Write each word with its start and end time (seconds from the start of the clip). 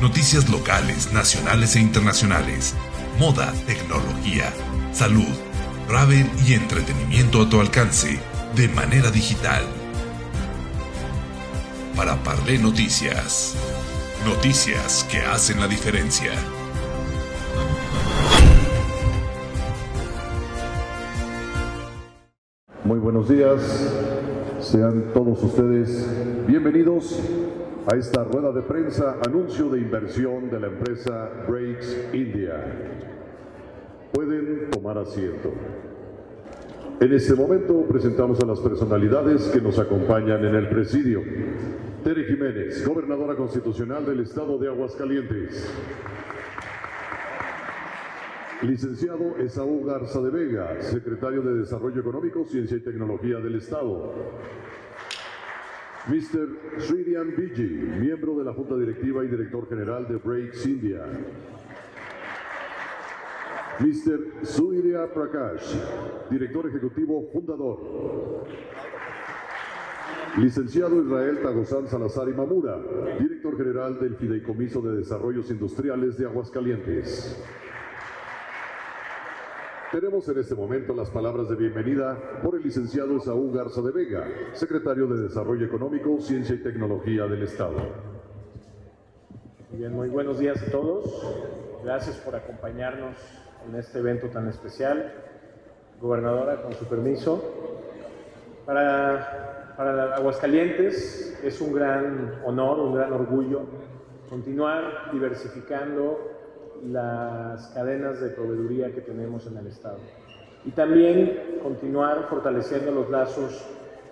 Noticias 0.00 0.50
locales, 0.50 1.10
nacionales 1.14 1.74
e 1.74 1.80
internacionales. 1.80 2.74
Moda, 3.18 3.50
tecnología, 3.66 4.52
salud, 4.92 5.24
travel 5.88 6.26
y 6.46 6.52
entretenimiento 6.52 7.40
a 7.40 7.48
tu 7.48 7.58
alcance 7.62 8.20
de 8.54 8.68
manera 8.68 9.10
digital. 9.10 9.64
Para 11.96 12.14
Parle 12.22 12.58
Noticias. 12.58 13.54
Noticias 14.26 15.06
que 15.10 15.20
hacen 15.20 15.60
la 15.60 15.66
diferencia. 15.66 16.32
Muy 22.84 22.98
buenos 22.98 23.30
días, 23.30 23.62
sean 24.60 25.10
todos 25.14 25.42
ustedes 25.42 26.06
bienvenidos 26.46 27.18
a 27.86 27.94
esta 27.94 28.24
rueda 28.24 28.50
de 28.50 28.62
prensa, 28.62 29.18
anuncio 29.24 29.68
de 29.70 29.78
inversión 29.78 30.50
de 30.50 30.58
la 30.58 30.66
empresa 30.66 31.30
Breaks 31.48 32.08
India. 32.12 32.64
Pueden 34.12 34.70
tomar 34.70 34.98
asiento. 34.98 35.52
En 36.98 37.12
este 37.12 37.34
momento 37.34 37.84
presentamos 37.88 38.40
a 38.40 38.46
las 38.46 38.58
personalidades 38.58 39.48
que 39.48 39.60
nos 39.60 39.78
acompañan 39.78 40.44
en 40.44 40.56
el 40.56 40.68
presidio. 40.68 41.22
Tere 42.02 42.24
Jiménez, 42.24 42.84
gobernadora 42.86 43.36
constitucional 43.36 44.04
del 44.04 44.20
estado 44.20 44.58
de 44.58 44.68
Aguascalientes. 44.68 45.70
Licenciado 48.62 49.36
Esaú 49.38 49.84
Garza 49.84 50.20
de 50.22 50.30
Vega, 50.30 50.80
secretario 50.80 51.42
de 51.42 51.58
Desarrollo 51.58 52.00
Económico, 52.00 52.44
Ciencia 52.46 52.78
y 52.78 52.80
Tecnología 52.80 53.36
del 53.38 53.56
Estado. 53.56 54.12
Mr. 56.08 56.78
Sridian 56.78 57.34
Viji, 57.36 57.64
miembro 57.98 58.38
de 58.38 58.44
la 58.44 58.52
Junta 58.52 58.76
Directiva 58.76 59.24
y 59.24 59.28
Director 59.28 59.68
General 59.68 60.06
de 60.06 60.16
Breaks 60.18 60.64
India. 60.64 61.04
Mr. 63.80 64.46
Surya 64.46 65.12
Prakash, 65.12 65.74
Director 66.30 66.68
Ejecutivo 66.68 67.28
Fundador. 67.32 68.46
Licenciado 70.38 71.02
Israel 71.02 71.40
Tagozán 71.42 71.88
Salazar 71.88 72.28
y 72.28 72.34
Mamura, 72.34 72.78
Director 73.18 73.56
General 73.56 73.98
del 73.98 74.14
Fideicomiso 74.14 74.80
de 74.82 74.98
Desarrollos 74.98 75.50
Industriales 75.50 76.16
de 76.18 76.26
Aguascalientes. 76.26 77.42
Tenemos 79.92 80.28
en 80.28 80.38
este 80.38 80.54
momento 80.54 80.94
las 80.94 81.10
palabras 81.10 81.48
de 81.48 81.54
bienvenida 81.54 82.18
por 82.42 82.56
el 82.56 82.62
licenciado 82.62 83.16
Esaú 83.16 83.52
Garza 83.52 83.80
de 83.82 83.92
Vega, 83.92 84.26
secretario 84.52 85.06
de 85.06 85.22
Desarrollo 85.22 85.64
Económico, 85.64 86.20
Ciencia 86.20 86.56
y 86.56 86.58
Tecnología 86.58 87.26
del 87.26 87.44
Estado. 87.44 87.76
Muy 89.70 89.78
bien, 89.78 89.92
muy 89.92 90.08
buenos 90.08 90.40
días 90.40 90.60
a 90.62 90.70
todos. 90.72 91.04
Gracias 91.84 92.16
por 92.16 92.34
acompañarnos 92.34 93.16
en 93.68 93.76
este 93.76 94.00
evento 94.00 94.26
tan 94.28 94.48
especial. 94.48 95.12
Gobernadora, 96.00 96.62
con 96.62 96.72
su 96.72 96.84
permiso. 96.86 97.42
Para, 98.66 99.74
para 99.76 100.16
Aguascalientes 100.16 101.38
es 101.44 101.60
un 101.60 101.72
gran 101.72 102.40
honor, 102.44 102.80
un 102.80 102.94
gran 102.94 103.12
orgullo 103.12 103.62
continuar 104.28 105.10
diversificando 105.12 106.35
las 106.84 107.68
cadenas 107.68 108.20
de 108.20 108.30
proveeduría 108.30 108.92
que 108.92 109.00
tenemos 109.00 109.46
en 109.46 109.56
el 109.58 109.66
Estado. 109.66 109.98
Y 110.64 110.70
también 110.72 111.58
continuar 111.62 112.26
fortaleciendo 112.28 112.90
los 112.90 113.10
lazos 113.10 113.66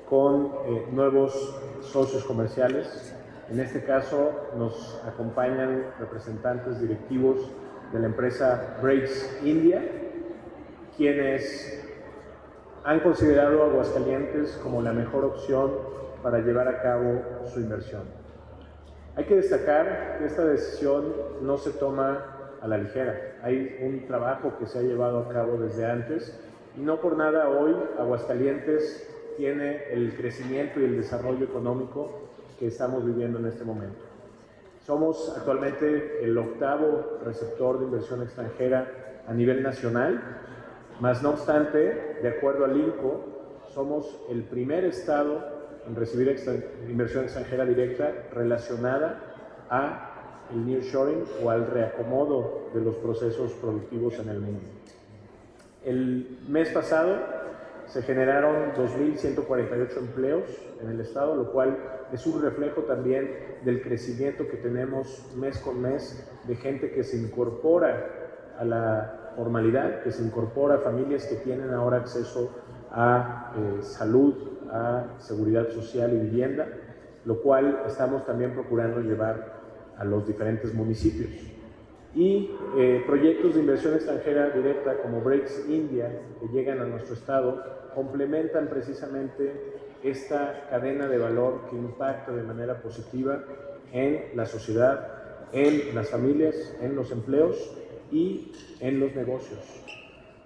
con 0.09 0.53
eh, 0.67 0.87
nuevos 0.93 1.33
socios 1.81 2.25
comerciales. 2.25 3.15
En 3.51 3.61
este 3.61 3.85
caso 3.85 4.31
nos 4.57 5.01
acompañan 5.07 5.85
representantes 5.99 6.81
directivos 6.81 7.51
de 7.93 7.99
la 7.99 8.07
empresa 8.07 8.79
Breaks 8.83 9.41
India, 9.45 9.83
quienes 10.97 11.85
han 12.85 13.01
considerado 13.01 13.65
Aguascalientes 13.65 14.59
como 14.63 14.83
la 14.83 14.93
mejor 14.93 15.25
opción 15.25 15.73
para 16.23 16.39
llevar 16.39 16.69
a 16.69 16.83
cabo 16.83 17.23
su 17.53 17.61
inversión. 17.61 18.03
Hay 19.17 19.25
que 19.25 19.37
destacar 19.37 20.19
que 20.19 20.27
esta 20.27 20.45
decisión 20.45 21.13
no 21.43 21.57
se 21.57 21.71
toma 21.71 22.34
a 22.65 22.67
la 22.67 22.79
ligera. 22.79 23.37
Hay 23.43 23.77
un 23.83 24.07
trabajo 24.07 24.57
que 24.59 24.67
se 24.67 24.79
ha 24.79 24.83
llevado 24.83 25.19
a 25.19 25.29
cabo 25.29 25.59
desde 25.59 25.85
antes 25.85 26.35
y 26.77 26.81
no 26.81 26.99
por 26.99 27.17
nada 27.17 27.51
hoy 27.51 27.77
Aguascalientes 27.99 29.07
tiene 29.37 29.93
el 29.93 30.15
crecimiento 30.17 30.81
y 30.81 30.85
el 30.85 30.97
desarrollo 30.97 31.45
económico 31.45 32.23
que 32.59 32.69
estamos 32.69 33.05
viviendo 33.05 33.39
en 33.39 33.47
este 33.47 33.65
momento. 33.65 34.01
Somos 34.81 35.35
actualmente 35.37 36.25
el 36.25 36.37
octavo 36.39 37.19
receptor 37.23 37.81
de 37.81 37.85
inversión 37.85 38.23
extranjera 38.23 38.91
a 39.29 39.35
nivel 39.35 39.63
nacional, 39.63 40.23
más 41.01 41.23
no 41.23 41.31
obstante, 41.31 42.19
de 42.23 42.29
acuerdo 42.29 42.65
al 42.65 42.77
INCO, 42.77 43.25
somos 43.75 44.21
el 44.31 44.43
primer 44.45 44.85
estado 44.85 45.43
en 45.87 45.97
recibir 45.97 46.35
inversión 46.89 47.25
extranjera 47.25 47.67
directa 47.67 48.11
relacionada 48.33 49.21
a 49.69 50.14
el 50.55 50.67
nearshoring 50.67 51.25
o 51.43 51.51
al 51.51 51.67
reacomodo 51.67 52.69
de 52.73 52.81
los 52.81 52.95
procesos 52.97 53.53
productivos 53.55 54.19
en 54.19 54.29
el 54.29 54.41
mundo. 54.41 54.61
El 55.85 56.39
mes 56.49 56.71
pasado 56.71 57.17
se 57.87 58.03
generaron 58.03 58.73
2.148 58.75 59.99
empleos 59.99 60.45
en 60.81 60.91
el 60.91 61.01
Estado, 61.01 61.37
lo 61.37 61.53
cual 61.53 61.77
es 62.13 62.27
un 62.27 62.41
reflejo 62.41 62.83
también 62.83 63.31
del 63.65 63.83
crecimiento 63.83 64.49
que 64.49 64.57
tenemos 64.57 65.27
mes 65.37 65.59
con 65.59 65.81
mes 65.83 66.27
de 66.47 66.57
gente 66.57 66.91
que 66.93 67.05
se 67.05 67.19
incorpora 67.19 68.09
a 68.59 68.65
la 68.65 69.33
formalidad, 69.37 70.03
que 70.03 70.13
se 70.13 70.23
incorpora 70.23 70.77
a 70.77 70.79
familias 70.79 71.27
que 71.27 71.37
tienen 71.37 71.71
ahora 71.75 71.99
acceso 71.99 72.51
a 72.91 73.53
eh, 73.57 73.83
salud, 73.83 74.35
a 74.71 75.05
seguridad 75.19 75.69
social 75.71 76.13
y 76.15 76.19
vivienda, 76.19 76.67
lo 77.25 77.43
cual 77.43 77.83
estamos 77.87 78.25
también 78.25 78.55
procurando 78.55 79.01
llevar 79.01 79.54
a 79.99 80.05
los 80.05 80.27
diferentes 80.27 80.75
municipios. 80.75 81.31
Y 82.15 82.51
eh, 82.77 83.03
proyectos 83.07 83.55
de 83.55 83.61
inversión 83.61 83.95
extranjera 83.95 84.51
directa 84.51 84.99
como 85.03 85.21
Breaks 85.21 85.67
India, 85.69 86.21
que 86.41 86.49
llegan 86.49 86.81
a 86.81 86.85
nuestro 86.85 87.15
estado, 87.15 87.91
complementan 87.95 88.69
precisamente 88.69 89.53
esta 90.03 90.67
cadena 90.71 91.09
de 91.09 91.19
valor 91.19 91.63
que 91.71 91.77
impacta 91.77 92.33
de 92.33 92.43
manera 92.43 92.81
positiva 92.81 93.43
en 93.93 94.37
la 94.37 94.47
sociedad, 94.47 95.49
en 95.53 95.95
las 95.95 96.11
familias, 96.11 96.77
en 96.81 96.95
los 96.95 97.11
empleos 97.11 97.57
y 98.13 98.53
en 98.81 99.01
los 99.01 99.15
negocios. 99.15 99.61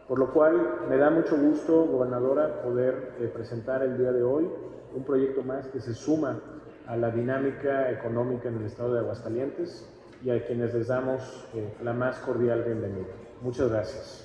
Por 0.06 0.19
lo 0.19 0.32
cual 0.32 0.87
me 0.88 0.97
da 0.97 1.10
mucho 1.10 1.37
gusto, 1.37 1.84
gobernadora, 1.84 2.62
poder 2.62 3.12
eh, 3.20 3.31
presentar 3.32 3.82
el 3.82 3.98
día 3.98 4.12
de 4.12 4.22
hoy 4.22 4.48
un 4.94 5.04
proyecto 5.04 5.42
más 5.42 5.66
que 5.69 5.81
se 5.81 5.92
suma 5.92 6.41
a 6.88 6.97
la 6.97 7.10
dinámica 7.10 7.91
económica 7.93 8.49
en 8.49 8.56
el 8.56 8.65
estado 8.65 8.94
de 8.94 9.00
Aguascalientes 9.00 9.87
y 10.25 10.31
a 10.31 10.47
quienes 10.47 10.72
les 10.72 10.88
damos 10.88 11.47
eh, 11.54 11.69
la 11.84 11.93
más 11.93 12.16
cordial 12.16 12.65
bienvenida. 12.65 13.12
Muchas 13.43 13.71
gracias. 13.71 14.25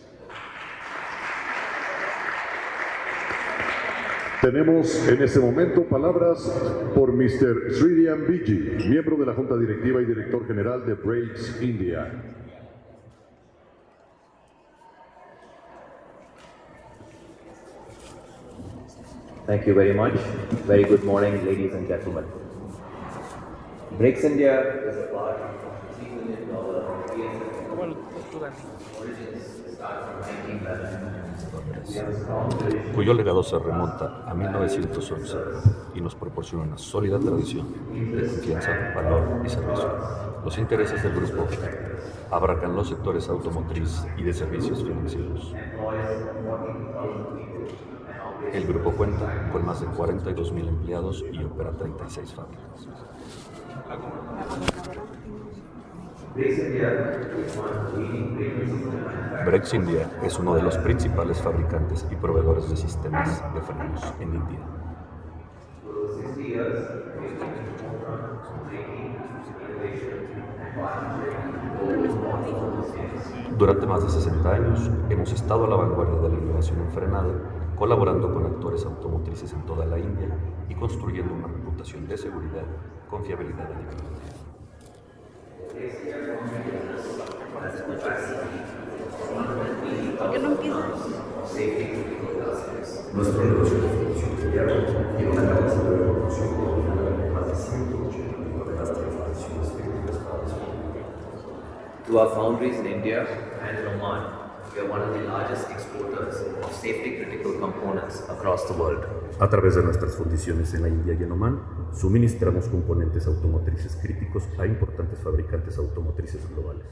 Tenemos 4.42 5.08
en 5.08 5.22
este 5.22 5.40
momento 5.40 5.84
palabras 5.84 6.40
por 6.96 7.12
Mr. 7.12 7.74
Sridian 7.74 8.26
Viji, 8.28 8.88
miembro 8.90 9.18
de 9.18 9.26
la 9.26 9.34
Junta 9.34 9.58
Directiva 9.58 10.02
y 10.02 10.06
Director 10.06 10.48
General 10.48 10.86
de 10.86 10.94
Breaks 10.96 11.62
India. 11.62 12.12
Thank 19.46 19.66
you 19.66 19.74
very 19.74 19.94
much. 19.94 20.14
Very 20.66 20.86
good 20.86 21.04
morning, 21.04 21.46
ladies 21.46 21.74
and 21.74 21.88
gentlemen. 21.88 22.43
Breaks 23.98 24.24
India 24.24 24.60
is 24.90 24.98
a 24.98 25.08
part 25.14 25.40
of 25.40 25.50
$3 26.00 26.10
billion 26.26 26.50
cuyo 32.96 33.14
legado 33.14 33.44
se 33.44 33.60
remonta 33.60 34.24
a 34.26 34.34
1911 34.34 35.38
y 35.96 36.02
nos 36.02 36.16
proporciona 36.16 36.64
una 36.64 36.78
sólida 36.78 37.20
tradición 37.20 37.68
de 37.94 38.28
confianza, 38.28 38.72
valor 38.96 39.42
y 39.46 39.50
servicio. 39.50 39.90
Los 40.44 40.58
intereses 40.58 41.04
del 41.04 41.14
grupo 41.14 41.48
abarcan 42.32 42.76
los 42.76 42.90
sectores 42.90 43.28
automotriz 43.30 44.06
y 44.18 44.24
de 44.24 44.34
servicios 44.34 44.84
financieros. 44.84 45.54
El 48.52 48.68
grupo 48.68 48.92
cuenta 48.92 49.50
con 49.52 49.66
más 49.66 49.82
de 49.82 49.88
42.000 49.88 50.68
empleados 50.68 51.24
y 51.32 51.44
opera 51.44 51.72
36 51.72 52.34
fábricas. 52.34 52.88
Brex 59.46 59.74
India 59.74 60.10
es 60.24 60.40
uno 60.40 60.56
de 60.56 60.64
los 60.64 60.78
principales 60.78 61.42
fabricantes 61.42 62.08
y 62.12 62.16
proveedores 62.16 62.70
de 62.70 62.78
sistemas 62.78 63.42
de 63.54 63.62
frenos 63.62 64.14
en 64.20 64.36
India. 64.36 64.60
Durante 73.58 73.86
más 73.86 74.04
de 74.04 74.10
60 74.10 74.52
años 74.52 74.90
hemos 75.10 75.32
estado 75.32 75.66
a 75.66 75.68
la 75.68 75.76
vanguardia 75.76 76.20
de 76.20 76.30
la 76.30 76.36
innovación 76.36 76.80
enfrenada, 76.80 77.34
colaborando 77.78 78.34
con 78.34 78.46
actores 78.46 78.86
automotrices 78.86 79.54
en 79.54 79.62
toda 79.66 79.86
la 79.86 80.00
India 80.00 80.30
y 80.70 80.76
construyendo 80.76 81.34
una 81.34 81.48
reputación 81.48 82.08
de 82.08 82.18
seguridad, 82.18 82.66
confiabilidad 83.10 83.70
¿Por 90.18 90.32
qué 90.32 90.40
no? 90.40 90.50
Nuestro 93.14 93.44
negocio 93.46 93.82
de 93.82 93.88
producción 93.88 94.32
mundial 94.40 95.16
tiene 95.18 95.32
una 95.32 95.50
capacidad 95.50 95.84
de 95.84 95.98
producción 95.98 96.56
coordinada 96.56 97.10
de 97.18 97.30
más 97.32 97.48
de 97.48 97.56
180 97.56 98.66
de 98.66 98.76
las 98.76 98.94
transformaciones 98.94 99.70
críticas 99.72 100.18
para 100.18 100.38
las 100.44 100.54
To 102.08 102.20
our 102.20 102.30
foundries 102.36 102.80
in 102.80 102.86
India 102.86 103.26
and 103.62 103.80
in 103.80 103.88
Oman, 103.88 104.43
we 104.74 104.82
are 104.82 104.90
one 104.90 105.02
of 105.02 105.14
the 105.14 105.22
largest 105.30 105.70
exporters 105.70 106.36
of 106.64 106.74
safety 106.74 107.18
critical 107.18 107.54
components 107.60 108.24
across 108.28 108.66
the 108.66 108.74
world. 108.74 109.06
A 109.40 109.48
través 109.48 109.76
de 109.76 109.84
nuestras 109.84 110.16
fundiciones 110.16 110.74
en 110.74 110.82
la 110.82 110.88
India 110.88 111.14
y 111.14 111.24
en 111.24 111.32
Oman, 111.32 111.62
suministramos 111.94 112.68
componentes 112.70 113.28
automotrices 113.28 113.96
críticos 114.02 114.48
a 114.58 114.66
importantes 114.66 115.20
fabricantes 115.20 115.78
automotrices 115.78 116.42
globales. 116.50 116.88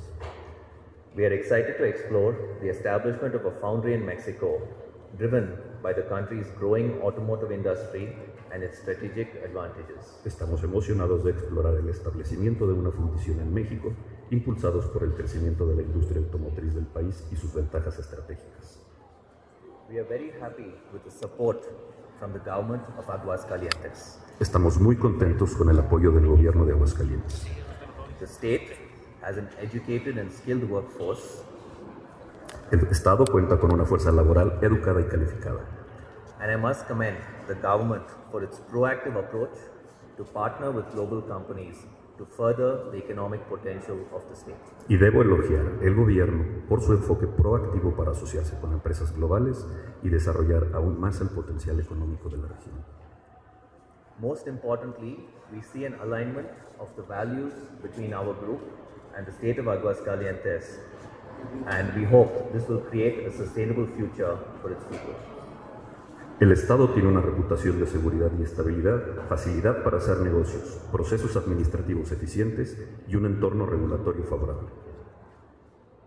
We 1.16 1.26
are 1.26 1.34
excited 1.34 1.78
to 1.78 1.86
explore 1.86 2.36
the 2.62 2.70
establishment 2.70 3.34
of 3.34 3.46
a 3.46 3.52
foundry 3.60 3.96
in 3.96 4.06
Mexico, 4.06 4.62
driven 5.18 5.58
by 5.82 5.94
the 5.94 6.04
country's 6.04 6.48
growing 6.60 7.02
automotive 7.02 7.52
industry 7.52 8.16
and 8.54 8.64
its 8.64 8.78
strategic 8.78 9.44
advantages. 9.44 10.20
Estamos 10.24 10.64
emocionados 10.64 11.24
de 11.24 11.32
explorar 11.32 11.76
el 11.76 11.90
establecimiento 11.90 12.68
de 12.68 12.74
una 12.74 12.92
fundición 12.92 13.40
en 13.40 13.52
México, 13.54 13.94
impulsados 14.32 14.86
por 14.88 15.04
el 15.04 15.14
crecimiento 15.14 15.66
de 15.68 15.76
la 15.76 15.82
industria 15.84 16.22
automotriz 16.22 16.74
del 16.74 16.86
país 16.86 17.24
y 17.32 17.36
sus 17.36 17.54
ventajas 17.54 18.00
estratégicas. 18.00 18.80
We 19.90 20.00
are 20.00 20.08
very 20.08 20.32
happy 20.42 20.74
with 20.94 21.04
the 21.04 21.12
support 21.12 21.66
from 22.18 22.32
the 22.32 22.40
government 22.40 22.82
of 22.98 23.10
Aguascalientes. 23.10 24.20
Estamos 24.40 24.80
muy 24.80 24.96
contentos 24.96 25.54
con 25.56 25.70
el 25.70 25.78
apoyo 25.80 26.12
del 26.12 26.28
gobierno 26.28 26.66
de 26.66 26.72
Aguascalientes. 26.74 27.46
The 28.20 28.26
state 28.26 28.78
has 29.22 29.38
an 29.38 29.50
educated 29.62 30.18
and 30.18 30.32
skilled 30.32 30.70
workforce, 30.70 31.44
El 32.72 32.88
Estado 32.88 33.26
cuenta 33.26 33.60
con 33.60 33.74
una 33.74 33.84
fuerza 33.86 34.12
laboral 34.12 34.58
educada 34.62 35.02
y 35.02 35.06
calificada. 35.06 35.60
and 36.40 36.50
I 36.50 36.56
must 36.56 36.88
commend 36.88 37.18
the 37.48 37.54
government 37.56 38.04
for 38.32 38.44
its 38.44 38.60
proactive 38.72 39.16
approach 39.16 39.56
to 40.18 40.24
partner 40.24 40.72
with 40.72 40.90
global 40.92 41.22
companies 41.22 41.76
to 42.18 42.26
further 42.26 42.92
the 42.92 42.98
economic 42.98 43.42
potential 43.50 43.98
of 44.14 44.24
the 44.30 44.36
state. 44.36 44.56
Y 44.88 44.98
debo 44.98 45.22
elogiar 45.22 45.80
el 45.82 45.96
gobierno 45.96 46.44
por 46.68 46.82
su 46.82 46.94
enfoque 46.94 47.28
proactivo 47.28 47.96
para 47.96 48.12
asociarse 48.12 48.60
con 48.60 48.74
empresas 48.74 49.16
globales 49.16 49.66
y 50.04 50.10
desarrollar 50.10 50.68
aún 50.74 51.00
más 51.00 51.22
el 51.22 51.30
potencial 51.30 51.80
económico 51.80 52.30
de 52.30 52.38
la 52.38 52.48
región. 52.48 52.76
Most 54.20 54.48
importantly, 54.48 55.18
we 55.52 55.62
see 55.62 55.86
an 55.86 55.96
alignment 56.02 56.48
of 56.80 56.90
the 56.96 57.02
values 57.02 57.54
between 57.82 58.14
our 58.14 58.34
group 58.34 58.62
and 59.18 59.26
the 59.26 59.32
state 59.32 59.60
of 59.60 59.66
Aguascalientes, 59.66 60.80
and 61.68 61.94
we 61.96 62.06
hope 62.06 62.54
this 62.54 62.68
will 62.68 62.82
create 62.82 63.26
a 63.26 63.32
sustainable 63.32 63.88
future 63.88 64.38
for 64.62 64.72
its 64.72 64.84
people. 64.86 65.16
El 66.42 66.52
Estado 66.52 66.90
tiene 66.90 67.08
una 67.08 67.22
reputación 67.22 67.80
de 67.80 67.86
seguridad 67.86 68.32
y 68.40 68.42
estabilidad, 68.42 69.00
facilidad 69.30 69.84
para 69.84 69.98
hacer 69.98 70.22
negocios, 70.22 70.82
procesos 70.92 71.38
administrativos 71.38 72.12
eficientes 72.12 72.84
y 73.08 73.16
un 73.16 73.28
entorno 73.28 73.68
regulatorio 73.68 74.24
favorable. 74.24 74.68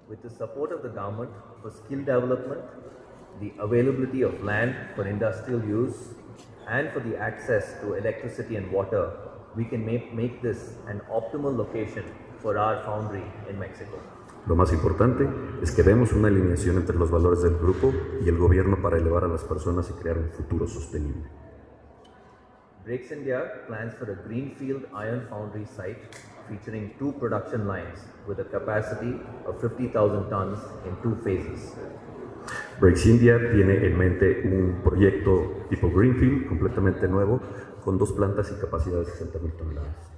With 0.09 0.23
the 0.23 0.31
support 0.31 0.73
of 0.73 0.83
the 0.83 0.89
government 0.89 1.31
for 1.63 1.71
skill 1.71 2.01
development, 2.01 2.63
the 3.39 3.53
availability 3.61 4.25
of 4.25 4.43
land 4.43 4.75
for 4.97 5.07
industrial 5.07 5.63
use, 5.63 6.17
and 6.67 6.91
for 6.93 6.99
the 6.99 7.17
access 7.17 7.81
to 7.81 7.95
electricity 7.95 8.57
and 8.57 8.73
water, 8.73 9.13
we 9.55 9.65
can 9.65 9.87
make, 9.87 10.13
make 10.13 10.43
this 10.43 10.75
an 10.89 11.01
optimal 11.13 11.57
location 11.57 12.03
for 12.43 12.59
our 12.59 12.83
foundry 12.83 13.23
in 13.49 13.57
Mexico. 13.57 14.01
Lo 14.47 14.55
más 14.55 14.73
importante 14.75 15.27
es 15.63 15.73
que 15.73 15.83
vemos 15.83 16.13
una 16.13 16.29
alineación 16.29 16.77
entre 16.77 16.97
los 16.97 17.11
valores 17.11 17.43
del 17.43 17.57
grupo 17.57 17.93
y 18.23 18.29
el 18.29 18.37
gobierno 18.37 18.77
para 18.83 18.99
elevar 18.99 19.25
a 19.25 19.29
las 19.29 19.43
personas 19.43 19.89
y 19.89 19.95
crear 19.95 20.19
un 20.19 20.29
futuro 20.31 20.67
sostenible. 20.67 21.31
Brakes 22.85 23.11
India 23.11 23.65
plans 23.67 23.95
for 23.95 24.11
a 24.11 24.15
greenfield 24.27 24.85
iron 24.93 25.27
foundry 25.31 25.65
site 25.65 25.97
featuring 26.47 26.93
two 26.99 27.13
production 27.13 27.67
lines 27.67 27.99
with 28.29 28.39
a 28.39 28.45
capacity 28.45 29.19
of 29.47 29.59
50,000 29.59 30.29
tons 30.29 30.59
in 30.85 30.95
two 31.03 31.17
phases. 31.25 31.73
Brakes 32.79 33.07
India 33.07 33.39
tiene 33.39 33.87
en 33.87 33.97
mente 33.97 34.43
un 34.45 34.83
proyecto 34.85 35.65
tipo 35.71 35.91
Greenfield 35.91 36.47
completamente 36.47 37.09
nuevo 37.09 37.41
con 37.83 37.97
dos 37.97 38.13
plantas 38.13 38.53
y 38.53 38.61
capacidad 38.61 38.99
de 38.99 39.07
60.000 39.07 39.57
toneladas. 39.57 40.13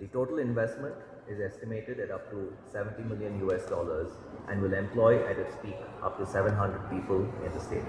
The 0.00 0.08
total 0.08 0.40
investment 0.40 0.94
is 1.28 1.40
estimated 1.40 1.98
at 2.00 2.10
up 2.10 2.30
to 2.30 2.52
70 2.72 3.02
million 3.04 3.38
US 3.48 3.66
dollars 3.68 4.08
and 4.48 4.62
will 4.62 4.74
employ 4.74 5.16
at 5.28 5.38
its 5.38 5.54
peak 5.62 5.76
up 6.02 6.18
to 6.18 6.26
700 6.26 6.88
people 6.90 7.26
in 7.44 7.52
the 7.52 7.60
state. 7.60 7.84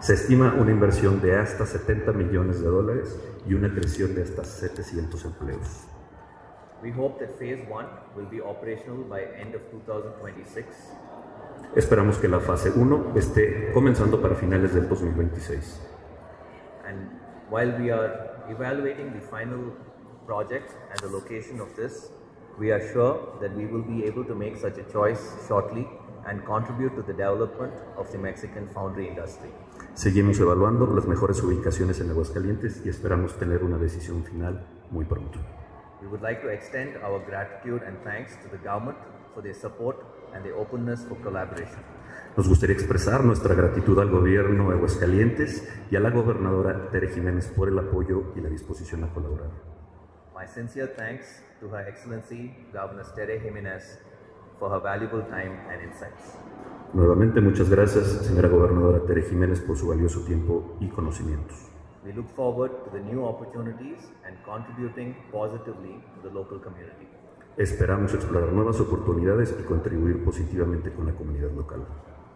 Se 0.00 0.14
estima 0.14 0.54
una 0.58 0.70
inversión 0.72 1.20
de 1.20 1.36
hasta 1.38 1.64
70 1.66 2.12
millones 2.12 2.60
de 2.60 2.66
dólares 2.68 3.16
y 3.46 3.54
una 3.54 3.72
creación 3.72 4.14
de 4.14 4.22
hasta 4.22 4.44
700 4.44 5.24
empleos. 5.24 5.86
We 6.82 6.90
hope 6.90 7.18
that 7.24 7.38
phase 7.38 7.62
1 7.68 7.86
will 8.16 8.26
be 8.28 8.40
operational 8.40 9.04
by 9.08 9.22
end 9.40 9.54
of 9.54 9.62
2026 9.70 10.66
Esperamos 11.76 12.18
que 12.18 12.26
la 12.28 12.40
fase 12.40 12.70
1 12.70 13.12
esté 13.14 13.70
comenzando 13.72 14.20
para 14.20 14.34
finales 14.34 14.74
del 14.74 14.88
2026. 14.88 15.80
and 16.84 17.08
while 17.48 17.70
we 17.78 17.90
are 17.90 18.42
evaluating 18.48 19.12
the 19.12 19.20
final 19.20 19.72
project 20.26 20.72
and 20.90 20.98
the 21.00 21.08
location 21.08 21.60
of 21.60 21.74
this, 21.76 22.10
we 22.58 22.70
are 22.70 22.82
sure 22.92 23.38
that 23.40 23.54
we 23.56 23.66
will 23.66 23.82
be 23.82 24.04
able 24.04 24.24
to 24.24 24.34
make 24.34 24.56
such 24.56 24.78
a 24.78 24.84
choice 24.92 25.20
shortly 25.48 25.86
and 26.26 26.44
contribute 26.44 26.94
to 26.94 27.02
the 27.02 27.12
development 27.12 27.72
of 27.96 28.10
the 28.12 28.18
Mexican 28.18 28.68
foundry 28.68 29.08
industry. 29.08 29.50
Seguimos 29.94 30.38
evaluando 30.40 30.86
las 30.94 31.06
mejores 31.06 31.42
ubicaciones 31.42 32.00
en 32.00 32.10
Aguascalientes 32.10 32.82
y 32.84 32.88
esperamos 32.88 33.38
tener 33.38 33.64
una 33.64 33.78
decisión 33.78 34.24
final 34.24 34.64
muy 34.90 35.04
pronto. 35.04 35.38
We 36.00 36.08
would 36.08 36.22
like 36.22 36.40
to 36.42 36.48
extend 36.48 36.96
our 37.02 37.24
gratitude 37.24 37.82
and 37.86 37.96
thanks 38.04 38.36
to 38.42 38.48
the 38.48 38.58
government 38.58 38.98
for 39.34 39.42
their 39.42 39.54
support 39.54 39.96
and 40.34 40.44
their 40.44 40.54
openness 40.54 41.04
for 41.06 41.16
collaboration. 41.22 41.80
Nos 42.36 42.48
gustaría 42.48 42.74
expresar 42.74 43.24
nuestra 43.24 43.54
gratitud 43.54 43.98
al 43.98 44.10
gobierno 44.10 44.70
de 44.70 44.76
Aguascalientes 44.76 45.68
y 45.90 45.96
a 45.96 46.00
la 46.00 46.10
gobernadora 46.10 46.90
Tere 46.90 47.08
Jiménez 47.08 47.48
por 47.48 47.68
el 47.68 47.78
apoyo 47.78 48.32
y 48.34 48.40
la 48.40 48.48
disposición 48.48 49.04
a 49.04 49.12
colaborar. 49.12 49.50
My 50.34 50.46
sincere 50.46 50.88
thanks 50.88 51.42
to 51.62 51.68
Her 51.68 51.86
Excellency 51.88 52.50
Governor 52.72 53.06
Tere 53.14 53.38
Jimenez 53.38 53.98
for 54.58 54.68
her 54.68 54.80
valuable 54.80 55.22
time 55.22 55.54
and 55.70 55.80
insights. 55.82 56.36
Nuevamente 56.92 57.40
muchas 57.40 57.70
gracias, 57.70 58.06
señora 58.26 58.48
gobernadora 58.48 59.00
Tere 59.06 59.22
Jiménez, 59.22 59.60
por 59.60 59.76
su 59.78 59.88
valioso 59.88 60.24
tiempo 60.24 60.76
y 60.80 60.88
conocimientos. 60.88 61.56
We 62.04 62.12
look 62.12 62.28
forward 62.34 62.72
to 62.84 62.90
the 62.90 63.00
new 63.00 63.24
opportunities 63.24 64.10
and 64.26 64.36
contributing 64.44 65.14
positively 65.30 66.02
to 66.14 66.28
the 66.28 66.34
local 66.34 66.60
community. 66.60 67.08
Esperamos 67.56 68.12
explorar 68.12 68.52
nuevas 68.52 68.80
oportunidades 68.80 69.54
y 69.58 69.62
contribuir 69.62 70.24
positivamente 70.24 70.92
con 70.92 71.06
la 71.06 71.12
comunidad 71.12 71.52
local. 71.52 71.86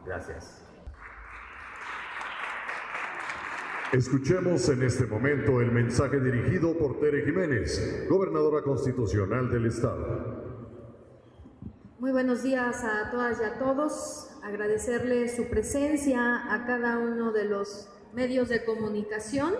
Gracias. 0.06 0.65
Escuchemos 3.92 4.68
en 4.68 4.82
este 4.82 5.06
momento 5.06 5.60
el 5.60 5.70
mensaje 5.70 6.18
dirigido 6.18 6.76
por 6.76 6.98
Tere 6.98 7.24
Jiménez, 7.24 8.06
gobernadora 8.10 8.60
constitucional 8.62 9.48
del 9.48 9.66
Estado. 9.66 10.66
Muy 12.00 12.10
buenos 12.10 12.42
días 12.42 12.82
a 12.82 13.12
todas 13.12 13.40
y 13.40 13.44
a 13.44 13.58
todos. 13.60 14.28
Agradecerle 14.42 15.28
su 15.28 15.48
presencia 15.48 16.52
a 16.52 16.66
cada 16.66 16.98
uno 16.98 17.30
de 17.30 17.44
los 17.44 17.88
medios 18.12 18.48
de 18.48 18.64
comunicación. 18.64 19.54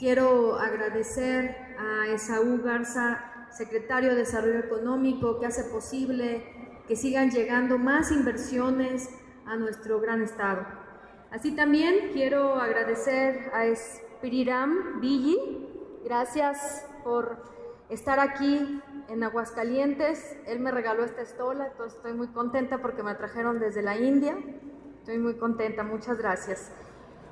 Quiero 0.00 0.58
agradecer 0.58 1.54
a 1.78 2.08
Esaú 2.08 2.60
Garza, 2.60 3.46
secretario 3.56 4.10
de 4.10 4.16
Desarrollo 4.16 4.58
Económico, 4.58 5.38
que 5.38 5.46
hace 5.46 5.62
posible 5.70 6.42
que 6.88 6.96
sigan 6.96 7.30
llegando 7.30 7.78
más 7.78 8.10
inversiones 8.10 9.08
a 9.46 9.56
nuestro 9.56 10.00
gran 10.00 10.22
estado. 10.22 10.85
Así 11.30 11.52
también 11.52 12.10
quiero 12.12 12.54
agradecer 12.54 13.50
a 13.52 13.66
Espiriram 13.66 15.00
Villi. 15.00 15.36
Gracias 16.04 16.86
por 17.02 17.38
estar 17.88 18.20
aquí 18.20 18.80
en 19.08 19.22
Aguascalientes. 19.24 20.36
Él 20.46 20.60
me 20.60 20.70
regaló 20.70 21.04
esta 21.04 21.22
estola, 21.22 21.66
entonces 21.66 21.96
estoy 21.96 22.14
muy 22.14 22.28
contenta 22.28 22.78
porque 22.78 23.02
me 23.02 23.14
trajeron 23.14 23.58
desde 23.58 23.82
la 23.82 23.96
India. 23.96 24.36
Estoy 25.00 25.18
muy 25.18 25.34
contenta, 25.34 25.82
muchas 25.82 26.16
gracias. 26.16 26.70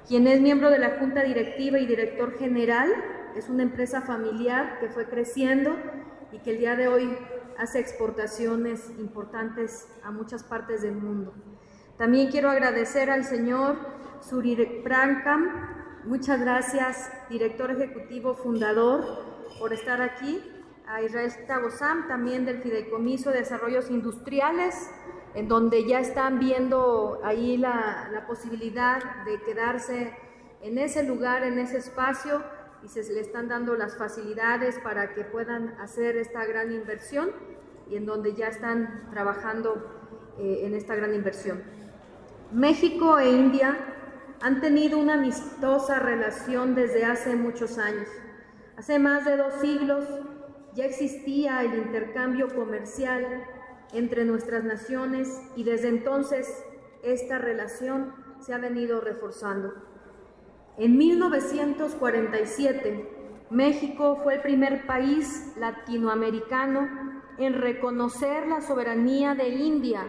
Quien 0.09 0.27
es 0.27 0.41
miembro 0.41 0.71
de 0.71 0.79
la 0.79 0.99
Junta 0.99 1.23
Directiva 1.23 1.79
y 1.79 1.87
Director 1.87 2.37
General, 2.37 2.93
es 3.37 3.49
una 3.49 3.63
empresa 3.63 4.03
familiar 4.03 4.79
que 4.81 4.89
fue 4.89 5.07
creciendo 5.07 5.77
y 6.33 6.41
que 6.41 6.51
el 6.51 6.59
día 6.59 6.77
de 6.77 6.89
hoy 6.89 7.17
hace 7.59 7.79
exportaciones 7.79 8.91
importantes 8.99 9.89
a 10.03 10.11
muchas 10.11 10.43
partes 10.43 10.83
del 10.83 10.97
mundo. 10.97 11.33
También 11.97 12.29
quiero 12.29 12.51
agradecer 12.51 13.09
al 13.09 13.23
señor 13.23 13.77
Surir 14.21 14.83
Prankam, 14.83 16.03
muchas 16.05 16.41
gracias, 16.41 17.09
director 17.31 17.71
ejecutivo 17.71 18.35
fundador, 18.35 19.05
por 19.61 19.73
estar 19.73 20.03
aquí, 20.03 20.43
a 20.89 21.03
Israel 21.03 21.31
Tabosam, 21.47 22.09
también 22.09 22.45
del 22.45 22.63
Fideicomiso 22.63 23.31
de 23.31 23.39
Desarrollos 23.39 23.91
Industriales, 23.91 24.91
en 25.35 25.47
donde 25.47 25.87
ya 25.87 26.01
están 26.01 26.41
viendo 26.41 27.21
ahí 27.23 27.57
la, 27.57 28.09
la 28.13 28.27
posibilidad 28.27 29.25
de 29.25 29.41
quedarse 29.43 30.17
en 30.63 30.79
ese 30.79 31.05
lugar, 31.05 31.45
en 31.45 31.61
ese 31.61 31.79
espacio, 31.79 32.43
y 32.83 32.89
se 32.89 33.05
le 33.13 33.21
están 33.21 33.47
dando 33.47 33.77
las 33.77 33.97
facilidades 33.97 34.81
para 34.81 35.15
que 35.15 35.23
puedan 35.23 35.69
hacer 35.81 36.17
esta 36.17 36.45
gran 36.45 36.73
inversión 36.73 37.31
y 37.89 37.97
en 37.97 38.05
donde 38.05 38.35
ya 38.35 38.49
están 38.49 39.09
trabajando 39.11 40.35
eh, 40.39 40.63
en 40.65 40.75
esta 40.75 40.97
gran 40.97 41.15
inversión. 41.15 41.63
México 42.53 43.19
e 43.19 43.31
India 43.31 43.77
han 44.41 44.61
tenido 44.61 44.99
una 44.99 45.15
amistosa 45.15 45.99
relación 45.99 46.75
desde 46.75 47.05
hace 47.05 47.35
muchos 47.35 47.79
años. 47.79 48.09
Hace 48.77 48.99
más 48.99 49.25
de 49.25 49.37
dos 49.37 49.55
siglos 49.61 50.05
ya 50.75 50.85
existía 50.85 51.63
el 51.63 51.75
intercambio 51.75 52.55
comercial 52.55 53.45
entre 53.93 54.25
nuestras 54.25 54.65
naciones 54.65 55.41
y 55.57 55.65
desde 55.65 55.89
entonces 55.89 56.65
esta 57.03 57.39
relación 57.39 58.13
se 58.41 58.53
ha 58.53 58.59
venido 58.59 59.01
reforzando. 59.01 59.73
En 60.77 60.99
1947, 60.99 63.09
México 63.51 64.21
fue 64.23 64.35
el 64.35 64.43
primer 64.43 64.87
país 64.87 65.55
latinoamericano 65.57 67.23
en 67.39 67.55
reconocer 67.55 68.47
la 68.47 68.61
soberanía 68.61 69.35
de 69.35 69.49
India 69.49 70.07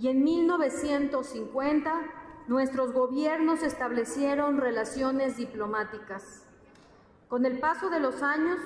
y 0.00 0.08
en 0.08 0.24
1950 0.24 1.92
nuestros 2.48 2.92
gobiernos 2.92 3.62
establecieron 3.62 4.56
relaciones 4.56 5.36
diplomáticas. 5.36 6.46
Con 7.28 7.44
el 7.44 7.60
paso 7.60 7.90
de 7.90 8.00
los 8.00 8.22
años 8.22 8.58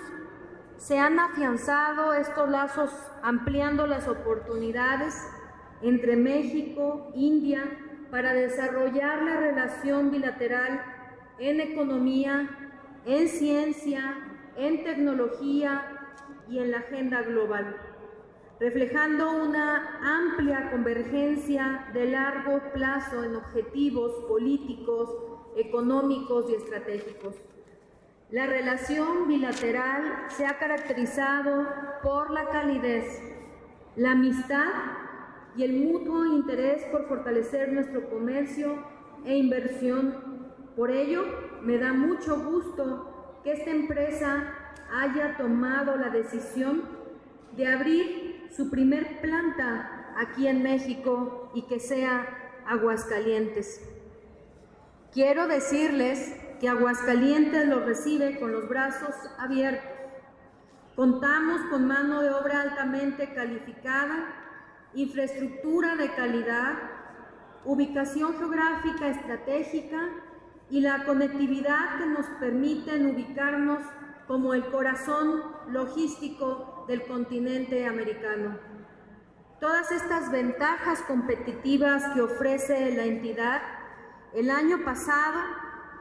se 0.76 0.98
han 0.98 1.18
afianzado 1.18 2.14
estos 2.14 2.48
lazos 2.48 2.90
ampliando 3.22 3.86
las 3.86 4.06
oportunidades 4.06 5.14
entre 5.82 6.16
México 6.16 7.10
India 7.16 7.64
para 8.12 8.32
desarrollar 8.32 9.22
la 9.22 9.36
relación 9.36 10.12
bilateral 10.12 10.80
en 11.38 11.60
economía, 11.60 12.48
en 13.06 13.28
ciencia, 13.28 14.18
en 14.56 14.84
tecnología 14.84 15.82
y 16.48 16.58
en 16.58 16.70
la 16.70 16.78
agenda 16.78 17.22
global, 17.22 17.76
reflejando 18.60 19.30
una 19.42 19.98
amplia 20.02 20.70
convergencia 20.70 21.88
de 21.92 22.06
largo 22.06 22.60
plazo 22.72 23.24
en 23.24 23.36
objetivos 23.36 24.12
políticos, 24.28 25.10
económicos 25.56 26.50
y 26.50 26.54
estratégicos. 26.54 27.34
La 28.30 28.46
relación 28.46 29.28
bilateral 29.28 30.26
se 30.28 30.46
ha 30.46 30.58
caracterizado 30.58 31.66
por 32.02 32.30
la 32.30 32.48
calidez, 32.48 33.20
la 33.96 34.12
amistad 34.12 34.72
y 35.56 35.62
el 35.62 35.84
mutuo 35.84 36.24
interés 36.24 36.84
por 36.86 37.06
fortalecer 37.06 37.72
nuestro 37.72 38.08
comercio 38.08 38.82
e 39.24 39.36
inversión 39.36 40.34
por 40.76 40.90
ello, 40.90 41.24
me 41.62 41.78
da 41.78 41.92
mucho 41.92 42.36
gusto 42.40 43.40
que 43.44 43.52
esta 43.52 43.70
empresa 43.70 44.54
haya 44.92 45.36
tomado 45.36 45.96
la 45.96 46.08
decisión 46.08 46.82
de 47.56 47.66
abrir 47.68 48.23
su 48.56 48.70
primer 48.70 49.20
planta 49.20 50.14
aquí 50.16 50.46
en 50.46 50.62
México 50.62 51.50
y 51.54 51.62
que 51.62 51.80
sea 51.80 52.62
Aguascalientes. 52.66 53.80
Quiero 55.12 55.48
decirles 55.48 56.36
que 56.60 56.68
Aguascalientes 56.68 57.66
lo 57.66 57.80
recibe 57.84 58.38
con 58.38 58.52
los 58.52 58.68
brazos 58.68 59.14
abiertos. 59.38 59.90
Contamos 60.94 61.60
con 61.70 61.88
mano 61.88 62.22
de 62.22 62.30
obra 62.30 62.62
altamente 62.62 63.34
calificada, 63.34 64.32
infraestructura 64.94 65.96
de 65.96 66.14
calidad, 66.14 66.74
ubicación 67.64 68.36
geográfica 68.38 69.08
estratégica 69.08 69.98
y 70.70 70.80
la 70.80 71.04
conectividad 71.04 71.98
que 71.98 72.06
nos 72.06 72.26
permiten 72.38 73.06
ubicarnos 73.06 73.80
como 74.28 74.54
el 74.54 74.64
corazón 74.66 75.42
logístico 75.68 76.73
del 76.86 77.02
continente 77.06 77.86
americano. 77.86 78.58
Todas 79.60 79.90
estas 79.92 80.30
ventajas 80.30 81.00
competitivas 81.02 82.04
que 82.14 82.20
ofrece 82.20 82.94
la 82.94 83.04
entidad, 83.04 83.62
el 84.34 84.50
año 84.50 84.84
pasado 84.84 85.40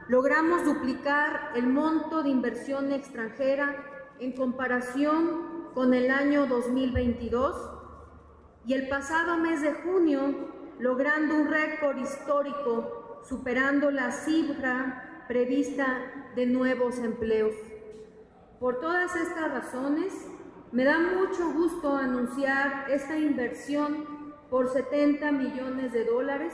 logramos 0.07 0.65
duplicar 0.65 1.51
el 1.55 1.67
monto 1.67 2.23
de 2.23 2.29
inversión 2.29 2.91
extranjera 2.91 3.75
en 4.19 4.33
comparación 4.33 5.69
con 5.73 5.93
el 5.93 6.11
año 6.11 6.45
2022 6.47 7.55
y 8.65 8.73
el 8.73 8.89
pasado 8.89 9.37
mes 9.37 9.61
de 9.61 9.73
junio 9.73 10.51
logrando 10.79 11.35
un 11.35 11.47
récord 11.47 11.97
histórico 11.97 13.21
superando 13.23 13.91
la 13.91 14.11
cifra 14.11 15.25
prevista 15.27 16.31
de 16.35 16.45
nuevos 16.45 16.97
empleos. 16.99 17.53
Por 18.59 18.79
todas 18.79 19.15
estas 19.15 19.51
razones, 19.51 20.13
me 20.73 20.83
da 20.83 20.97
mucho 20.97 21.53
gusto 21.53 21.95
anunciar 21.95 22.87
esta 22.89 23.15
inversión 23.15 24.33
por 24.49 24.73
70 24.73 25.31
millones 25.31 25.93
de 25.93 26.03
dólares 26.03 26.51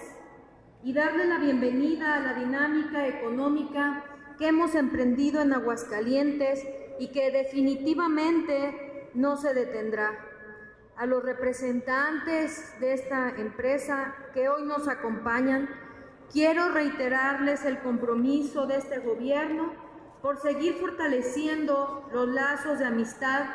y 0.84 0.94
darle 0.94 1.26
la 1.26 1.38
bienvenida 1.38 2.16
a 2.16 2.20
la 2.20 2.34
dinámica 2.34 3.08
económica 3.08 4.04
que 4.38 4.50
hemos 4.50 4.76
emprendido 4.76 5.42
en 5.42 5.54
Aguascalientes 5.54 6.68
y 7.00 7.08
que 7.14 7.32
definitivamente 7.32 9.10
no 9.14 9.38
se 9.38 9.54
detendrá. 9.54 10.12
A 10.98 11.06
los 11.06 11.24
representantes 11.24 12.78
de 12.82 12.94
esta 12.94 13.30
empresa 13.30 14.14
que 14.34 14.50
hoy 14.50 14.64
nos 14.66 14.90
acompañan, 14.90 15.70
Quiero 16.32 16.70
reiterarles 16.70 17.66
el 17.66 17.80
compromiso 17.80 18.68
de 18.68 18.78
este 18.78 19.00
gobierno 19.00 19.74
por 20.22 20.38
seguir 20.38 20.76
fortaleciendo 20.76 22.08
los 22.14 22.28
lazos 22.28 22.78
de 22.78 22.86
amistad 22.86 23.46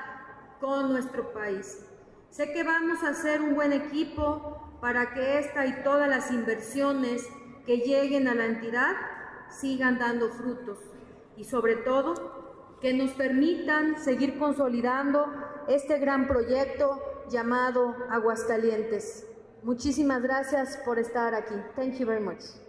con 0.61 0.93
nuestro 0.93 1.33
país. 1.33 1.85
Sé 2.31 2.53
que 2.53 2.65
vamos 2.65 3.03
a 3.03 3.11
hacer 3.11 3.41
un 3.41 3.55
buen 3.55 3.73
equipo 3.73 4.77
para 4.81 5.15
que 5.15 5.39
esta 5.39 5.67
y 5.67 5.83
todas 5.83 6.09
las 6.09 6.31
inversiones 6.31 7.27
que 7.65 7.79
lleguen 7.79 8.29
a 8.29 8.35
la 8.35 8.47
entidad 8.47 8.93
sigan 9.49 9.99
dando 9.99 10.31
frutos 10.31 10.79
y 11.37 11.45
sobre 11.45 11.77
todo 11.77 12.79
que 12.81 12.93
nos 12.93 13.13
permitan 13.13 13.99
seguir 13.99 14.39
consolidando 14.39 15.27
este 15.69 15.99
gran 15.99 16.27
proyecto 16.27 17.01
llamado 17.31 17.97
Aguascalientes. 18.11 19.27
Muchísimas 19.63 20.23
gracias 20.23 20.77
por 20.85 20.99
estar 20.99 21.35
aquí. 21.35 21.55
Thank 21.77 21.95
you 21.95 22.07
very 22.07 22.23
much. 22.23 22.64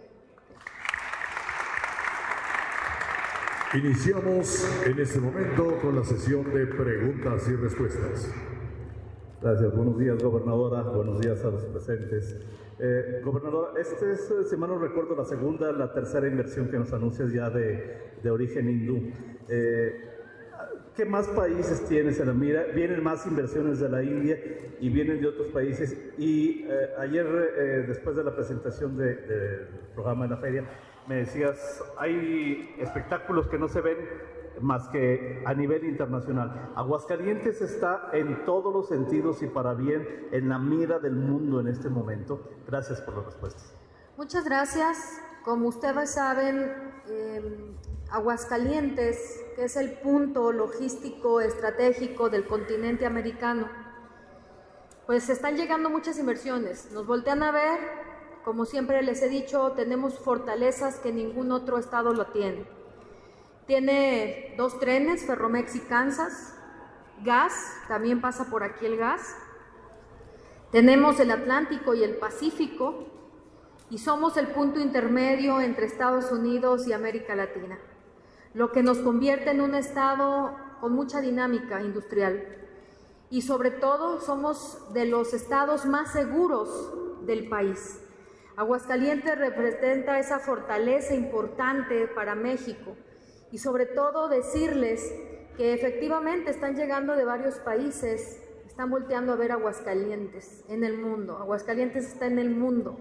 Iniciamos 3.74 4.64
en 4.86 4.98
este 5.00 5.18
momento 5.18 5.78
con 5.82 5.96
la 5.96 6.04
sesión 6.04 6.54
de 6.54 6.66
preguntas 6.68 7.48
y 7.48 7.56
respuestas. 7.56 8.32
Gracias, 9.42 9.74
buenos 9.74 9.98
días 9.98 10.22
gobernadora, 10.22 10.82
buenos 10.82 11.20
días 11.20 11.44
a 11.44 11.50
los 11.50 11.64
presentes. 11.64 12.40
Eh, 12.78 13.20
gobernadora, 13.24 13.72
este 13.78 14.12
es, 14.12 14.32
si 14.48 14.56
mal 14.56 14.70
no 14.70 14.78
recuerdo, 14.78 15.16
la 15.16 15.24
segunda, 15.24 15.72
la 15.72 15.92
tercera 15.92 16.28
inversión 16.28 16.68
que 16.68 16.78
nos 16.78 16.92
anuncias 16.92 17.32
ya 17.32 17.50
de, 17.50 18.12
de 18.22 18.30
origen 18.30 18.70
hindú. 18.70 19.10
Eh, 19.48 20.00
¿Qué 20.94 21.04
más 21.04 21.26
países 21.26 21.86
tienes 21.88 22.20
en 22.20 22.28
la 22.28 22.34
mira? 22.34 22.66
Vienen 22.72 23.02
más 23.02 23.26
inversiones 23.26 23.80
de 23.80 23.88
la 23.88 24.02
India 24.02 24.38
y 24.78 24.88
vienen 24.90 25.20
de 25.20 25.26
otros 25.26 25.48
países. 25.48 26.14
Y 26.16 26.64
eh, 26.68 26.90
ayer, 26.98 27.26
eh, 27.26 27.84
después 27.88 28.14
de 28.14 28.22
la 28.22 28.34
presentación 28.34 28.96
del 28.96 29.66
programa 29.92 30.24
de 30.24 30.30
la 30.30 30.36
feria, 30.36 30.64
me 31.08 31.16
decías, 31.16 31.82
hay 31.98 32.74
espectáculos 32.78 33.46
que 33.48 33.58
no 33.58 33.68
se 33.68 33.80
ven 33.80 33.96
más 34.60 34.88
que 34.88 35.42
a 35.44 35.54
nivel 35.54 35.84
internacional. 35.84 36.72
Aguascalientes 36.74 37.60
está 37.60 38.08
en 38.12 38.44
todos 38.44 38.72
los 38.72 38.88
sentidos 38.88 39.42
y 39.42 39.46
para 39.46 39.74
bien 39.74 40.28
en 40.32 40.48
la 40.48 40.58
mira 40.58 40.98
del 40.98 41.14
mundo 41.14 41.60
en 41.60 41.68
este 41.68 41.88
momento. 41.88 42.50
Gracias 42.66 43.00
por 43.00 43.16
las 43.16 43.26
respuestas. 43.26 43.72
Muchas 44.16 44.44
gracias. 44.44 45.20
Como 45.44 45.68
ustedes 45.68 46.10
saben, 46.10 46.72
em, 47.08 47.76
Aguascalientes, 48.10 49.44
que 49.54 49.64
es 49.64 49.76
el 49.76 49.92
punto 49.98 50.52
logístico 50.52 51.40
estratégico 51.40 52.30
del 52.30 52.46
continente 52.46 53.04
americano, 53.04 53.68
pues 55.06 55.28
están 55.28 55.56
llegando 55.56 55.90
muchas 55.90 56.18
inversiones. 56.18 56.90
Nos 56.92 57.06
voltean 57.06 57.42
a 57.42 57.52
ver 57.52 58.05
como 58.46 58.64
siempre 58.64 59.02
les 59.02 59.22
he 59.22 59.28
dicho, 59.28 59.72
tenemos 59.72 60.20
fortalezas 60.20 61.00
que 61.00 61.12
ningún 61.12 61.50
otro 61.50 61.78
estado 61.78 62.12
lo 62.12 62.26
tiene. 62.26 62.64
Tiene 63.66 64.54
dos 64.56 64.78
trenes, 64.78 65.26
Ferromex 65.26 65.74
y 65.74 65.80
Kansas. 65.80 66.56
gas, 67.24 67.52
también 67.88 68.20
pasa 68.20 68.48
por 68.48 68.62
aquí 68.62 68.86
el 68.86 68.98
gas. 68.98 69.34
Tenemos 70.70 71.18
el 71.18 71.32
Atlántico 71.32 71.94
y 71.94 72.04
el 72.04 72.18
Pacífico 72.18 73.08
y 73.90 73.98
somos 73.98 74.36
el 74.36 74.46
punto 74.52 74.78
intermedio 74.78 75.60
entre 75.60 75.86
Estados 75.86 76.30
Unidos 76.30 76.86
y 76.86 76.92
América 76.92 77.34
Latina, 77.34 77.80
lo 78.54 78.70
que 78.70 78.84
nos 78.84 78.98
convierte 78.98 79.50
en 79.50 79.60
un 79.60 79.74
estado 79.74 80.54
con 80.80 80.92
mucha 80.92 81.20
dinámica 81.20 81.82
industrial. 81.82 82.46
Y 83.28 83.42
sobre 83.42 83.72
todo 83.72 84.20
somos 84.20 84.92
de 84.94 85.06
los 85.06 85.34
estados 85.34 85.84
más 85.84 86.12
seguros 86.12 87.26
del 87.26 87.48
país. 87.48 88.05
Aguascalientes 88.56 89.36
representa 89.36 90.18
esa 90.18 90.38
fortaleza 90.38 91.14
importante 91.14 92.08
para 92.08 92.34
México 92.34 92.96
y 93.52 93.58
sobre 93.58 93.84
todo 93.84 94.28
decirles 94.28 95.14
que 95.58 95.74
efectivamente 95.74 96.50
están 96.50 96.74
llegando 96.74 97.16
de 97.16 97.26
varios 97.26 97.56
países, 97.56 98.42
están 98.66 98.90
volteando 98.90 99.34
a 99.34 99.36
ver 99.36 99.52
Aguascalientes 99.52 100.64
en 100.70 100.84
el 100.84 100.96
mundo. 100.96 101.36
Aguascalientes 101.36 102.06
está 102.06 102.26
en 102.26 102.38
el 102.38 102.48
mundo. 102.48 102.96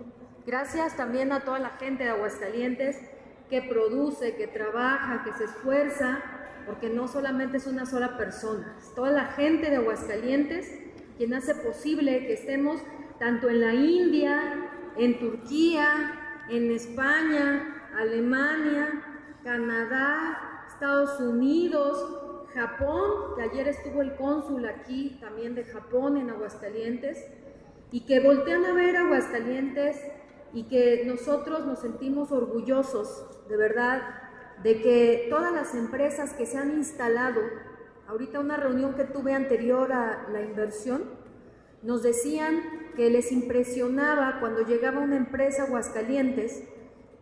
Gracias 0.46 0.98
también 0.98 1.32
a 1.32 1.46
toda 1.46 1.60
la 1.60 1.70
gente 1.72 2.04
de 2.04 2.10
Aguascalientes 2.10 2.98
que 3.50 3.62
produce, 3.62 4.36
que 4.36 4.48
trabaja, 4.48 5.24
que 5.24 5.32
se 5.34 5.46
esfuerza, 5.46 6.22
porque 6.66 6.90
no 6.90 7.08
solamente 7.08 7.58
es 7.58 7.68
una 7.68 7.86
sola 7.86 8.18
persona, 8.18 8.76
es 8.78 8.94
toda 8.94 9.12
la 9.12 9.26
gente 9.28 9.70
de 9.70 9.78
Aguascalientes 9.78 10.70
quien 11.18 11.34
hace 11.34 11.56
posible 11.56 12.26
que 12.28 12.34
estemos 12.34 12.82
tanto 13.20 13.50
en 13.50 13.62
la 13.62 13.74
India, 13.74 14.72
en 14.98 15.20
Turquía, 15.20 16.46
en 16.50 16.72
España, 16.72 17.90
Alemania, 17.98 19.02
Canadá, 19.44 20.66
Estados 20.68 21.20
Unidos, 21.20 22.48
Japón, 22.54 23.36
que 23.36 23.44
ayer 23.44 23.68
estuvo 23.68 24.02
el 24.02 24.16
cónsul 24.16 24.66
aquí 24.66 25.18
también 25.20 25.56
de 25.56 25.66
Japón 25.66 26.18
en 26.18 26.30
Aguascalientes, 26.30 27.18
y 27.92 28.06
que 28.06 28.20
voltean 28.20 28.66
a 28.66 28.74
ver 28.74 28.98
Aguascalientes 28.98 29.98
y 30.54 30.64
que 30.64 31.04
nosotros 31.06 31.66
nos 31.66 31.80
sentimos 31.80 32.32
orgullosos, 32.32 33.26
de 33.48 33.58
verdad, 33.58 34.02
de 34.64 34.82
que 34.82 35.28
todas 35.30 35.54
las 35.54 35.76
empresas 35.76 36.34
que 36.34 36.46
se 36.46 36.58
han 36.58 36.72
instalado, 36.72 37.42
ahorita 38.08 38.40
una 38.40 38.58
reunión 38.58 38.96
que 38.96 39.04
tuve 39.04 39.34
anterior 39.34 39.92
a 39.92 40.28
la 40.32 40.42
inversión, 40.42 41.04
nos 41.84 42.04
decían 42.04 42.62
que 42.96 43.10
les 43.10 43.32
impresionaba 43.32 44.40
cuando 44.40 44.66
llegaba 44.66 45.00
una 45.00 45.18
empresa 45.18 45.64
a 45.64 45.66
Aguascalientes 45.66 46.64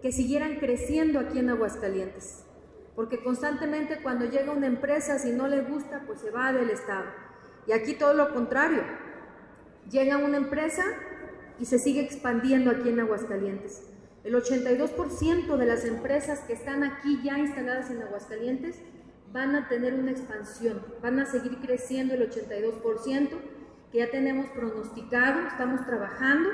que 0.02 0.12
siguieran 0.12 0.58
creciendo 0.58 1.20
aquí 1.20 1.40
en 1.40 1.50
Aguascalientes, 1.50 2.44
porque 2.96 3.24
constantemente 3.24 4.00
cuando 4.04 4.26
llega 4.26 4.52
una 4.52 4.68
empresa, 4.68 5.18
si 5.18 5.32
no 5.32 5.48
le 5.48 5.62
gusta, 5.62 6.04
pues 6.06 6.20
se 6.22 6.32
va 6.32 6.54
del 6.54 6.70
Estado. 6.70 7.06
Y 7.68 7.72
aquí 7.72 7.94
todo 7.94 8.14
lo 8.14 8.34
contrario, 8.34 8.84
llega 9.90 10.18
una 10.18 10.38
empresa 10.38 10.84
y 11.60 11.66
se 11.66 11.80
sigue 11.80 12.02
expandiendo 12.02 12.72
aquí 12.72 12.90
en 12.90 13.00
Aguascalientes. 13.00 13.84
El 14.24 14.36
82% 14.36 15.58
de 15.58 15.66
las 15.66 15.86
empresas 15.86 16.40
que 16.42 16.54
están 16.54 16.84
aquí 16.84 17.22
ya 17.24 17.38
instaladas 17.38 17.90
en 17.90 18.02
Aguascalientes 18.02 18.80
van 19.34 19.56
a 19.56 19.68
tener 19.68 19.94
una 19.96 20.12
expansión, 20.12 20.82
van 21.02 21.20
a 21.20 21.26
seguir 21.26 21.60
creciendo 21.60 22.14
el 22.14 22.30
82%, 22.30 23.30
que 23.94 24.00
ya 24.00 24.10
tenemos 24.10 24.48
pronosticado, 24.48 25.48
estamos 25.48 25.86
trabajando. 25.86 26.50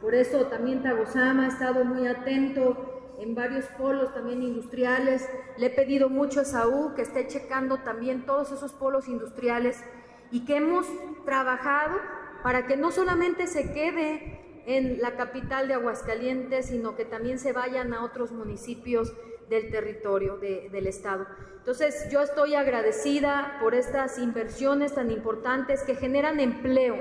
Por 0.00 0.12
eso 0.12 0.46
también 0.46 0.82
Tagosama 0.82 1.44
ha 1.44 1.48
estado 1.48 1.84
muy 1.84 2.08
atento 2.08 3.14
en 3.20 3.36
varios 3.36 3.66
polos 3.78 4.12
también 4.12 4.42
industriales. 4.42 5.28
Le 5.56 5.66
he 5.66 5.70
pedido 5.70 6.08
mucho 6.08 6.40
a 6.40 6.44
Saúl 6.44 6.94
que 6.96 7.02
esté 7.02 7.28
checando 7.28 7.78
también 7.78 8.26
todos 8.26 8.50
esos 8.50 8.72
polos 8.72 9.06
industriales 9.06 9.84
y 10.32 10.44
que 10.44 10.56
hemos 10.56 10.88
trabajado 11.24 11.94
para 12.42 12.66
que 12.66 12.76
no 12.76 12.90
solamente 12.90 13.46
se 13.46 13.72
quede 13.72 14.64
en 14.66 15.00
la 15.00 15.14
capital 15.14 15.68
de 15.68 15.74
Aguascalientes, 15.74 16.66
sino 16.66 16.96
que 16.96 17.04
también 17.04 17.38
se 17.38 17.52
vayan 17.52 17.94
a 17.94 18.02
otros 18.02 18.32
municipios 18.32 19.14
del 19.48 19.70
territorio 19.70 20.36
del 20.38 20.86
Estado. 20.86 21.26
Entonces, 21.58 22.08
yo 22.10 22.20
estoy 22.22 22.54
agradecida 22.54 23.58
por 23.60 23.74
estas 23.74 24.18
inversiones 24.18 24.94
tan 24.94 25.10
importantes 25.10 25.82
que 25.82 25.94
generan 25.94 26.40
empleo. 26.40 26.96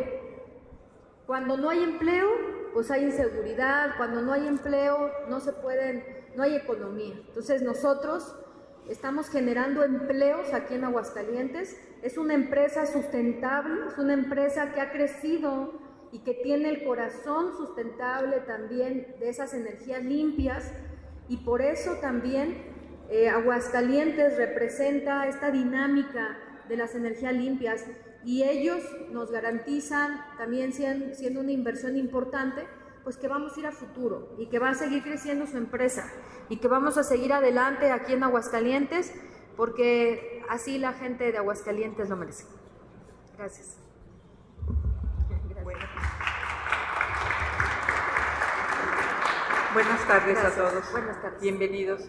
Cuando 1.25 1.57
no 1.57 1.69
hay 1.69 1.83
empleo, 1.83 2.29
pues 2.73 2.91
hay 2.91 3.03
inseguridad, 3.03 3.97
cuando 3.97 4.21
no 4.21 4.33
hay 4.33 4.47
empleo, 4.47 5.11
no 5.29 5.39
se 5.39 5.53
pueden, 5.53 6.05
no 6.35 6.43
hay 6.43 6.55
economía. 6.55 7.15
Entonces, 7.27 7.61
nosotros 7.61 8.35
estamos 8.89 9.29
generando 9.29 9.83
empleos 9.83 10.53
aquí 10.53 10.75
en 10.75 10.83
Aguascalientes 10.83 11.77
es 12.03 12.17
una 12.17 12.33
empresa 12.33 12.85
sustentable, 12.85 13.87
es 13.87 13.97
una 13.97 14.13
empresa 14.13 14.73
que 14.73 14.81
ha 14.81 14.91
crecido 14.91 15.71
y 16.11 16.19
que 16.19 16.33
tiene 16.33 16.69
el 16.69 16.83
corazón 16.83 17.55
sustentable 17.55 18.41
también 18.41 19.15
de 19.19 19.29
esas 19.29 19.53
energías 19.53 20.03
limpias 20.03 20.73
y 21.33 21.37
por 21.37 21.63
eso 21.63 21.95
también 21.95 22.63
eh, 23.09 23.27
Aguascalientes 23.27 24.37
representa 24.37 25.27
esta 25.27 25.49
dinámica 25.49 26.37
de 26.69 26.77
las 26.77 26.93
energías 26.93 27.33
limpias 27.33 27.83
y 28.23 28.43
ellos 28.43 28.83
nos 29.09 29.31
garantizan 29.31 30.23
también 30.37 30.73
siendo 30.73 31.39
una 31.39 31.51
inversión 31.51 31.97
importante, 31.97 32.67
pues 33.03 33.17
que 33.17 33.27
vamos 33.27 33.57
a 33.57 33.59
ir 33.61 33.65
a 33.65 33.71
futuro 33.71 34.35
y 34.37 34.45
que 34.45 34.59
va 34.59 34.69
a 34.69 34.73
seguir 34.75 35.01
creciendo 35.01 35.47
su 35.47 35.57
empresa 35.57 36.03
y 36.49 36.57
que 36.57 36.67
vamos 36.67 36.99
a 36.99 37.03
seguir 37.03 37.33
adelante 37.33 37.91
aquí 37.91 38.13
en 38.13 38.21
Aguascalientes 38.21 39.11
porque 39.57 40.43
así 40.49 40.77
la 40.77 40.93
gente 40.93 41.31
de 41.31 41.37
Aguascalientes 41.39 42.09
lo 42.09 42.15
merece. 42.15 42.45
Gracias. 43.39 43.82
Buenas 49.73 50.07
tardes 50.07 50.37
a 50.37 50.51
todos. 50.51 50.91
Buenas 50.91 51.19
tardes. 51.19 51.41
Bienvenidos. 51.41 52.07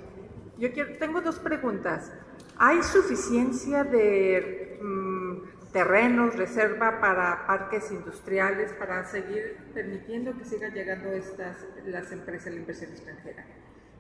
Yo 0.59 0.69
tengo 0.99 1.23
dos 1.23 1.39
preguntas. 1.39 2.13
¿Hay 2.59 2.83
suficiencia 2.83 3.85
de 3.85 4.79
mm, 4.83 5.73
terrenos, 5.73 6.37
reserva 6.37 7.01
para 7.01 7.47
parques 7.47 7.91
industriales 7.91 8.71
para 8.75 9.07
seguir 9.07 9.57
permitiendo 9.73 10.37
que 10.37 10.45
sigan 10.45 10.75
llegando 10.75 11.11
estas 11.13 11.57
las 11.87 12.13
empresas 12.13 12.53
la 12.53 12.61
inversión 12.61 12.91
extranjera? 12.91 13.47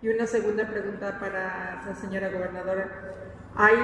Y 0.03 0.09
una 0.11 0.27
segunda 0.27 0.69
pregunta 0.69 1.19
para 1.19 1.85
la 1.87 1.95
señora 1.95 2.29
gobernadora. 2.29 2.91
Hay 3.55 3.77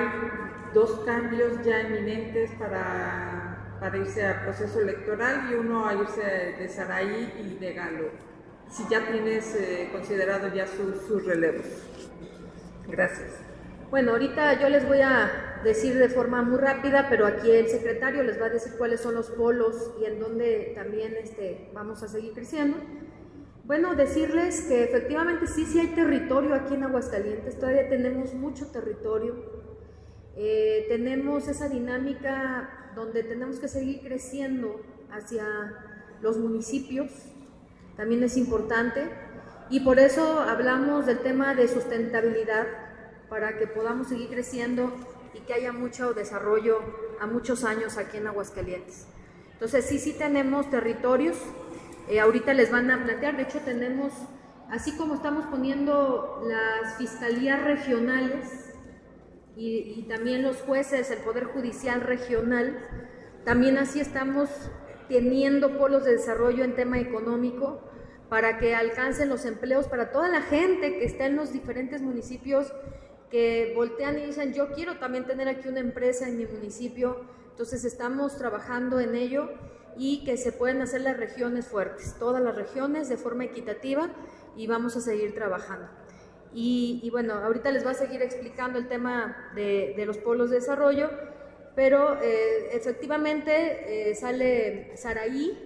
dos 0.74 1.00
cambios 1.06 1.64
ya 1.64 1.80
inminentes 1.80 2.50
para, 2.58 3.78
para 3.80 3.96
irse 3.96 4.26
al 4.26 4.42
proceso 4.42 4.80
electoral 4.80 5.48
y 5.50 5.54
uno 5.54 5.88
a 5.88 5.94
irse 5.94 6.20
de 6.58 6.68
Saraí 6.68 7.32
y 7.38 7.58
de 7.58 7.72
Galo. 7.72 8.29
Si 8.70 8.84
ya 8.88 9.06
tienes 9.10 9.54
eh, 9.56 9.88
considerado 9.92 10.54
ya 10.54 10.66
sus 10.66 11.26
relevos. 11.26 11.66
Gracias. 12.88 13.30
Bueno, 13.90 14.12
ahorita 14.12 14.60
yo 14.60 14.68
les 14.68 14.86
voy 14.86 15.00
a 15.00 15.60
decir 15.64 15.98
de 15.98 16.08
forma 16.08 16.42
muy 16.42 16.58
rápida, 16.58 17.08
pero 17.10 17.26
aquí 17.26 17.50
el 17.50 17.68
secretario 17.68 18.22
les 18.22 18.40
va 18.40 18.46
a 18.46 18.50
decir 18.50 18.74
cuáles 18.78 19.00
son 19.00 19.14
los 19.14 19.30
polos 19.30 19.92
y 20.00 20.04
en 20.04 20.20
dónde 20.20 20.72
también 20.76 21.16
este, 21.16 21.70
vamos 21.74 22.02
a 22.04 22.08
seguir 22.08 22.32
creciendo. 22.32 22.78
Bueno, 23.64 23.94
decirles 23.94 24.62
que 24.62 24.84
efectivamente 24.84 25.46
sí, 25.46 25.64
sí 25.64 25.80
hay 25.80 25.88
territorio 25.88 26.54
aquí 26.54 26.74
en 26.74 26.84
Aguascalientes, 26.84 27.58
todavía 27.58 27.88
tenemos 27.88 28.34
mucho 28.34 28.70
territorio. 28.70 29.34
Eh, 30.36 30.86
tenemos 30.88 31.48
esa 31.48 31.68
dinámica 31.68 32.92
donde 32.94 33.22
tenemos 33.22 33.58
que 33.58 33.68
seguir 33.68 34.00
creciendo 34.02 34.80
hacia 35.10 35.44
los 36.22 36.38
municipios, 36.38 37.10
también 37.96 38.22
es 38.22 38.36
importante. 38.36 39.08
Y 39.70 39.80
por 39.80 39.98
eso 39.98 40.40
hablamos 40.40 41.06
del 41.06 41.20
tema 41.20 41.54
de 41.54 41.68
sustentabilidad, 41.68 42.66
para 43.30 43.56
que 43.56 43.66
podamos 43.68 44.08
seguir 44.08 44.28
creciendo 44.28 44.92
y 45.32 45.38
que 45.40 45.54
haya 45.54 45.72
mucho 45.72 46.12
desarrollo 46.12 46.80
a 47.20 47.26
muchos 47.26 47.64
años 47.64 47.96
aquí 47.96 48.18
en 48.18 48.26
Aguascalientes. 48.26 49.06
Entonces 49.52 49.86
sí, 49.86 49.98
sí 49.98 50.12
tenemos 50.12 50.68
territorios, 50.68 51.36
eh, 52.08 52.18
ahorita 52.18 52.52
les 52.52 52.72
van 52.72 52.90
a 52.90 53.04
plantear, 53.04 53.36
de 53.36 53.44
hecho 53.44 53.60
tenemos, 53.60 54.12
así 54.68 54.96
como 54.96 55.14
estamos 55.14 55.46
poniendo 55.46 56.42
las 56.44 56.96
fiscalías 56.96 57.62
regionales 57.62 58.74
y, 59.56 59.94
y 59.96 60.06
también 60.08 60.42
los 60.42 60.56
jueces, 60.62 61.10
el 61.12 61.18
Poder 61.18 61.44
Judicial 61.44 62.00
regional, 62.00 62.78
también 63.44 63.78
así 63.78 64.00
estamos 64.00 64.50
teniendo 65.10 65.76
polos 65.76 66.04
de 66.04 66.12
desarrollo 66.12 66.64
en 66.64 66.74
tema 66.74 66.98
económico 66.98 67.82
para 68.30 68.56
que 68.56 68.74
alcancen 68.74 69.28
los 69.28 69.44
empleos 69.44 69.88
para 69.88 70.12
toda 70.12 70.28
la 70.28 70.40
gente 70.40 70.98
que 70.98 71.04
está 71.04 71.26
en 71.26 71.36
los 71.36 71.52
diferentes 71.52 72.00
municipios 72.00 72.72
que 73.30 73.72
voltean 73.76 74.18
y 74.18 74.26
dicen, 74.26 74.54
yo 74.54 74.72
quiero 74.72 74.98
también 74.98 75.26
tener 75.26 75.48
aquí 75.48 75.68
una 75.68 75.80
empresa 75.80 76.28
en 76.28 76.38
mi 76.38 76.46
municipio. 76.46 77.20
Entonces 77.50 77.84
estamos 77.84 78.36
trabajando 78.38 78.98
en 79.00 79.14
ello 79.14 79.50
y 79.96 80.24
que 80.24 80.36
se 80.36 80.52
pueden 80.52 80.80
hacer 80.80 81.02
las 81.02 81.16
regiones 81.16 81.66
fuertes, 81.66 82.16
todas 82.18 82.42
las 82.42 82.54
regiones 82.54 83.08
de 83.08 83.16
forma 83.16 83.44
equitativa 83.44 84.10
y 84.56 84.66
vamos 84.66 84.96
a 84.96 85.00
seguir 85.00 85.34
trabajando. 85.34 85.88
Y, 86.52 87.08
bueno, 87.12 87.34
ahorita 87.34 87.70
les 87.70 87.86
va 87.86 87.92
a 87.92 87.94
seguir 87.94 88.22
explicando 88.22 88.78
el 88.78 88.88
tema 88.88 89.52
de, 89.54 89.94
los 90.04 90.18
polos 90.18 90.50
de 90.50 90.56
desarrollo, 90.56 91.08
pero 91.74 92.20
eh, 92.20 92.70
efectivamente 92.72 94.10
eh, 94.10 94.14
sale 94.14 94.96
Saraí 94.96 95.56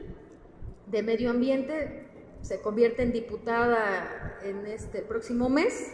de 0.86 1.02
Medio 1.02 1.30
Ambiente, 1.30 2.06
se 2.42 2.60
convierte 2.60 3.02
en 3.02 3.12
diputada 3.12 4.38
en 4.42 4.66
este 4.66 5.02
próximo 5.02 5.48
mes, 5.48 5.92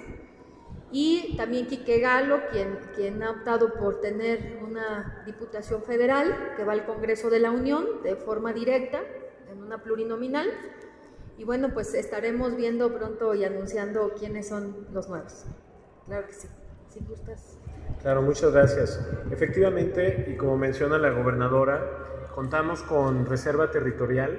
y 0.92 1.36
también 1.36 1.66
Quique 1.66 2.00
Galo, 2.00 2.40
quien, 2.50 2.78
quien 2.96 3.22
ha 3.22 3.30
optado 3.30 3.74
por 3.74 4.00
tener 4.00 4.58
una 4.62 5.22
diputación 5.24 5.84
federal 5.84 6.54
que 6.56 6.64
va 6.64 6.72
al 6.72 6.84
Congreso 6.84 7.30
de 7.30 7.38
la 7.38 7.52
Unión 7.52 8.02
de 8.02 8.16
forma 8.16 8.52
directa, 8.52 9.00
en 9.50 9.62
una 9.62 9.82
plurinominal. 9.82 10.50
Y 11.38 11.44
bueno, 11.44 11.72
pues 11.72 11.94
estaremos 11.94 12.56
viendo 12.56 12.92
pronto 12.92 13.34
y 13.34 13.44
anunciando 13.44 14.14
quiénes 14.18 14.48
son 14.48 14.88
los 14.92 15.08
nuevos. 15.08 15.44
Claro 16.06 16.26
que 16.26 16.32
sí, 16.32 16.48
si 16.88 17.00
gustas. 17.00 17.59
Claro, 18.02 18.22
muchas 18.22 18.52
gracias. 18.52 19.00
Efectivamente, 19.30 20.26
y 20.28 20.36
como 20.36 20.56
menciona 20.56 20.98
la 20.98 21.10
gobernadora, 21.10 21.80
contamos 22.34 22.82
con 22.82 23.26
reserva 23.26 23.70
territorial, 23.70 24.38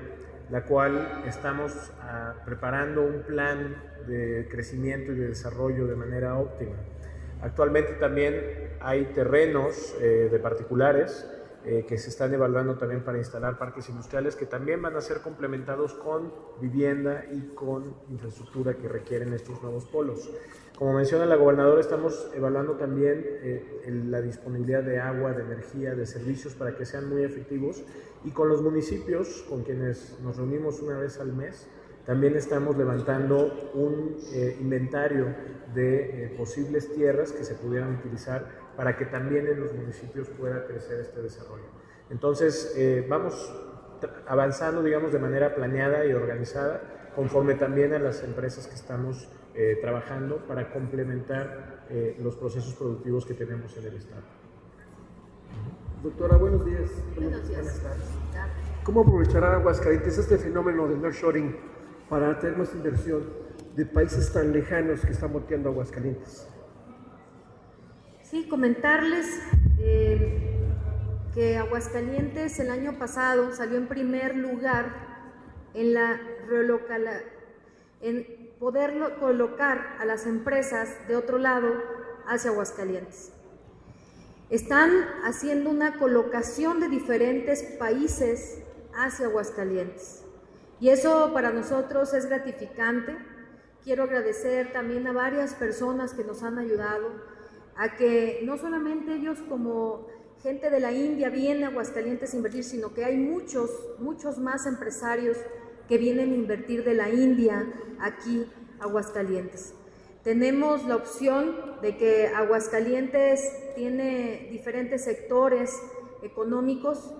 la 0.49 0.65
cual 0.65 1.23
estamos 1.25 1.91
ah, 2.01 2.33
preparando 2.45 3.01
un 3.03 3.21
plan 3.21 3.75
de 4.07 4.47
crecimiento 4.49 5.11
y 5.11 5.15
de 5.15 5.27
desarrollo 5.27 5.87
de 5.87 5.95
manera 5.95 6.37
óptima. 6.37 6.75
Actualmente 7.41 7.93
también 7.93 8.75
hay 8.81 9.05
terrenos 9.13 9.95
eh, 9.99 10.29
de 10.31 10.39
particulares 10.39 11.27
eh, 11.63 11.85
que 11.87 11.97
se 11.99 12.09
están 12.09 12.33
evaluando 12.33 12.75
también 12.75 13.03
para 13.03 13.19
instalar 13.19 13.59
parques 13.59 13.87
industriales 13.87 14.35
que 14.35 14.47
también 14.47 14.81
van 14.81 14.95
a 14.95 15.01
ser 15.01 15.21
complementados 15.21 15.93
con 15.93 16.33
vivienda 16.59 17.23
y 17.31 17.53
con 17.53 17.95
infraestructura 18.09 18.75
que 18.75 18.87
requieren 18.87 19.31
estos 19.33 19.61
nuevos 19.61 19.85
polos. 19.85 20.27
Como 20.77 20.93
menciona 20.93 21.25
la 21.25 21.35
gobernadora, 21.35 21.79
estamos 21.79 22.31
evaluando 22.33 22.73
también 22.73 23.23
eh, 23.23 24.03
la 24.07 24.21
disponibilidad 24.21 24.83
de 24.83 24.99
agua, 24.99 25.33
de 25.33 25.43
energía, 25.43 25.93
de 25.93 26.05
servicios 26.07 26.55
para 26.55 26.75
que 26.75 26.85
sean 26.85 27.07
muy 27.07 27.23
efectivos 27.23 27.83
y 28.23 28.31
con 28.31 28.49
los 28.49 28.61
municipios 28.63 29.45
con 29.47 29.63
quienes 29.63 30.19
nos 30.23 30.37
reunimos 30.37 30.81
una 30.81 30.97
vez 30.97 31.19
al 31.19 31.33
mes, 31.33 31.67
también 32.05 32.35
estamos 32.35 32.75
levantando 32.77 33.71
un 33.75 34.17
eh, 34.33 34.57
inventario 34.59 35.35
de 35.75 36.33
posibles 36.35 36.91
tierras 36.93 37.31
que 37.31 37.43
se 37.43 37.53
pudieran 37.53 37.95
utilizar 37.95 38.47
para 38.75 38.97
que 38.97 39.05
también 39.05 39.47
en 39.47 39.59
los 39.59 39.73
municipios 39.73 40.27
pueda 40.29 40.65
crecer 40.65 40.99
este 40.99 41.21
desarrollo. 41.21 41.69
Entonces, 42.09 42.73
eh, 42.75 43.05
vamos 43.07 43.53
avanzando, 44.27 44.81
digamos, 44.83 45.11
de 45.11 45.19
manera 45.19 45.53
planeada 45.55 46.05
y 46.05 46.13
organizada, 46.13 46.81
conforme 47.15 47.55
también 47.55 47.93
a 47.93 47.99
las 47.99 48.23
empresas 48.23 48.67
que 48.67 48.75
estamos 48.75 49.29
eh, 49.53 49.77
trabajando 49.81 50.37
para 50.47 50.71
complementar 50.71 51.85
eh, 51.89 52.17
los 52.19 52.35
procesos 52.35 52.73
productivos 52.73 53.25
que 53.25 53.33
tenemos 53.33 53.75
en 53.77 53.85
el 53.85 53.95
Estado. 53.95 54.23
Doctora, 56.03 56.37
buenos 56.37 56.65
días. 56.65 56.89
Buenos 57.15 57.47
días. 57.47 57.81
¿Cómo 58.83 59.01
aprovechará 59.01 59.55
Aguascalientes 59.55 60.17
este 60.17 60.37
fenómeno 60.37 60.87
del 60.87 61.01
nearshoring 61.01 61.55
para 62.09 62.39
tener 62.39 62.57
más 62.57 62.73
inversión 62.73 63.23
de 63.75 63.85
países 63.85 64.33
tan 64.33 64.51
lejanos 64.51 65.01
que 65.01 65.11
están 65.11 65.31
volteando 65.31 65.69
Aguascalientes? 65.69 66.47
Sí, 68.23 68.47
comentarles 68.47 69.27
eh, 69.77 70.57
que 71.33 71.57
Aguascalientes 71.57 72.59
el 72.59 72.71
año 72.71 72.97
pasado 72.97 73.51
salió 73.53 73.77
en 73.77 73.87
primer 73.87 74.35
lugar 74.35 75.11
en 75.73 75.93
la 75.93 76.19
relocal, 76.47 77.07
en 78.01 78.40
poder 78.61 78.93
colocar 79.19 79.97
a 79.99 80.05
las 80.05 80.27
empresas 80.27 80.87
de 81.07 81.15
otro 81.15 81.39
lado 81.39 81.73
hacia 82.27 82.51
Aguascalientes. 82.51 83.31
Están 84.51 84.91
haciendo 85.23 85.71
una 85.71 85.97
colocación 85.97 86.79
de 86.79 86.87
diferentes 86.87 87.63
países 87.79 88.59
hacia 88.93 89.25
Aguascalientes. 89.25 90.23
Y 90.79 90.89
eso 90.89 91.31
para 91.33 91.51
nosotros 91.51 92.13
es 92.13 92.27
gratificante. 92.27 93.17
Quiero 93.83 94.03
agradecer 94.03 94.71
también 94.71 95.07
a 95.07 95.11
varias 95.11 95.55
personas 95.55 96.13
que 96.13 96.23
nos 96.23 96.43
han 96.43 96.59
ayudado 96.59 97.07
a 97.75 97.95
que 97.95 98.41
no 98.43 98.59
solamente 98.59 99.15
ellos 99.15 99.39
como 99.49 100.05
gente 100.43 100.69
de 100.69 100.79
la 100.79 100.91
India 100.91 101.29
vienen 101.29 101.63
a 101.63 101.67
Aguascalientes 101.69 102.35
a 102.35 102.37
invertir, 102.37 102.63
sino 102.63 102.93
que 102.93 103.05
hay 103.05 103.17
muchos, 103.17 103.71
muchos 103.97 104.37
más 104.37 104.67
empresarios 104.67 105.37
que 105.91 105.97
vienen 105.97 106.31
a 106.31 106.35
invertir 106.35 106.85
de 106.85 106.93
la 106.93 107.09
India 107.09 107.67
aquí 107.99 108.49
a 108.79 108.85
Aguascalientes. 108.85 109.73
Tenemos 110.23 110.85
la 110.85 110.95
opción 110.95 111.81
de 111.81 111.97
que 111.97 112.27
Aguascalientes 112.27 113.41
tiene 113.75 114.47
diferentes 114.49 115.03
sectores 115.03 115.77
económicos 116.23 117.13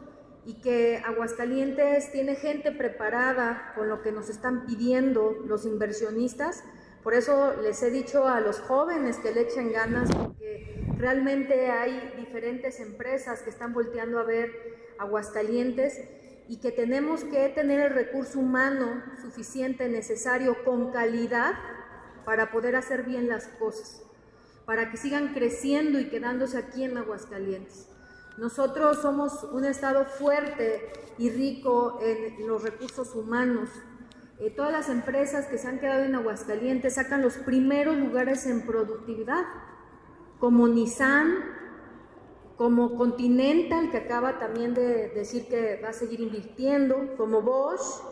y 0.46 0.62
que 0.62 1.02
Aguascalientes 1.06 2.14
tiene 2.14 2.36
gente 2.36 2.72
preparada 2.72 3.74
con 3.76 3.90
lo 3.90 4.02
que 4.02 4.14
nos 4.14 4.30
están 4.30 4.66
pidiendo 4.66 5.36
los 5.46 5.66
inversionistas 5.66 6.64
por 7.04 7.16
eso 7.16 7.56
les 7.64 7.82
he 7.82 7.90
dicho 7.90 8.28
a 8.28 8.42
los 8.42 8.60
jóvenes 8.60 9.18
que 9.18 9.32
le 9.32 9.42
echen 9.42 9.72
ganas, 9.74 10.14
porque 10.16 10.86
realmente 10.98 11.72
hay 11.72 12.14
diferentes 12.16 12.80
empresas 12.80 13.42
que 13.42 13.50
están 13.50 13.74
volteando 13.74 14.20
a 14.20 14.24
ver 14.24 14.52
Aguascalientes 15.00 16.00
y 16.52 16.58
que 16.58 16.74
tenemos 16.74 17.24
que 17.24 17.48
tener 17.48 17.80
el 17.80 17.94
recurso 17.94 18.38
humano 18.38 19.02
suficiente, 19.22 19.88
necesario, 19.88 20.66
con 20.66 20.92
calidad, 20.92 21.54
para 22.26 22.52
poder 22.52 22.76
hacer 22.76 23.04
bien 23.04 23.30
las 23.30 23.48
cosas, 23.48 24.04
para 24.66 24.92
que 24.92 24.98
sigan 24.98 25.34
creciendo 25.34 25.98
y 25.98 26.10
quedándose 26.10 26.58
aquí 26.58 26.84
en 26.84 26.98
Aguascalientes. 26.98 27.88
Nosotros 28.38 29.02
somos 29.02 29.46
un 29.46 29.64
estado 29.64 30.04
fuerte 30.04 30.92
y 31.18 31.30
rico 31.30 32.00
en 32.02 32.46
los 32.46 32.62
recursos 32.62 33.16
humanos, 33.16 33.70
eh, 34.42 34.50
todas 34.50 34.74
las 34.74 34.90
empresas 34.90 35.46
que 35.46 35.58
se 35.58 35.70
han 35.70 35.80
quedado 35.80 36.04
en 36.04 36.16
Aguascalientes 36.16 36.96
sacan 36.96 37.22
los 37.22 37.38
primeros 37.38 37.96
lugares 37.96 38.46
en 38.46 38.66
productividad, 38.66 39.46
como 40.38 40.68
Nissan, 40.68 41.61
como 42.62 42.95
Continental, 42.95 43.89
que 43.89 43.97
acaba 43.97 44.38
también 44.38 44.76
de 44.76 45.10
decir 45.15 45.47
que 45.47 45.82
va 45.84 45.89
a 45.89 45.93
seguir 45.93 46.19
invirtiendo, 46.19 47.15
como 47.17 47.41
Bosch, 47.41 48.04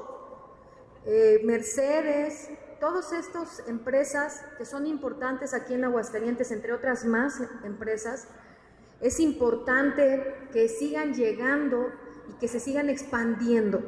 eh, 1.06 1.40
Mercedes, 1.44 2.50
todas 2.80 3.14
estas 3.14 3.62
empresas 3.68 4.44
que 4.58 4.66
son 4.66 4.88
importantes 4.88 5.54
aquí 5.54 5.76
en 5.76 5.84
Aguascalientes, 5.84 6.50
entre 6.50 6.74
otras 6.74 7.06
más 7.06 7.40
empresas, 7.64 8.28
es 9.02 9.20
importante 9.20 10.34
que 10.52 10.68
sigan 10.68 11.14
llegando 11.14 11.92
y 12.32 12.34
que 12.40 12.48
se 12.48 12.60
sigan 12.60 12.90
expandiendo. 12.90 13.84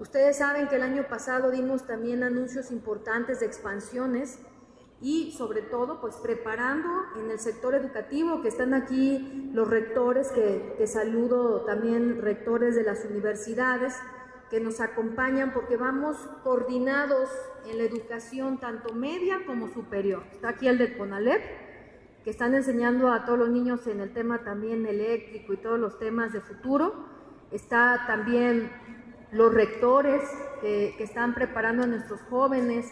Ustedes 0.00 0.38
saben 0.38 0.66
que 0.66 0.74
el 0.74 0.82
año 0.82 1.06
pasado 1.08 1.52
dimos 1.52 1.86
también 1.86 2.24
anuncios 2.24 2.72
importantes 2.72 3.38
de 3.38 3.46
expansiones 3.46 4.40
y 5.00 5.32
sobre 5.32 5.62
todo 5.62 6.00
pues 6.00 6.16
preparando 6.16 6.88
en 7.20 7.30
el 7.30 7.38
sector 7.38 7.74
educativo, 7.74 8.42
que 8.42 8.48
están 8.48 8.74
aquí 8.74 9.50
los 9.52 9.68
rectores, 9.68 10.30
que, 10.32 10.86
saludo 10.86 11.62
también 11.62 12.22
rectores 12.22 12.74
de 12.74 12.84
las 12.84 13.04
universidades 13.04 13.94
que 14.50 14.60
nos 14.60 14.80
acompañan 14.80 15.52
porque 15.52 15.76
vamos 15.76 16.16
coordinados 16.42 17.28
en 17.66 17.78
la 17.78 17.84
educación 17.84 18.58
tanto 18.58 18.94
media 18.94 19.40
como 19.46 19.68
superior. 19.68 20.22
Está 20.32 20.50
aquí 20.50 20.68
el 20.68 20.78
de 20.78 20.96
CONALEP, 20.96 21.42
que 22.22 22.30
están 22.30 22.54
enseñando 22.54 23.12
a 23.12 23.24
todos 23.26 23.38
los 23.38 23.50
niños 23.50 23.86
en 23.86 24.00
el 24.00 24.12
tema 24.12 24.44
también 24.44 24.86
eléctrico 24.86 25.52
y 25.52 25.56
todos 25.58 25.78
los 25.78 25.98
temas 25.98 26.32
de 26.32 26.40
futuro. 26.40 26.94
Está 27.50 28.04
también 28.06 28.70
los 29.34 29.52
rectores 29.52 30.22
que, 30.60 30.94
están 30.98 31.34
preparando 31.34 31.82
a 31.82 31.86
nuestros 31.86 32.20
jóvenes 32.22 32.90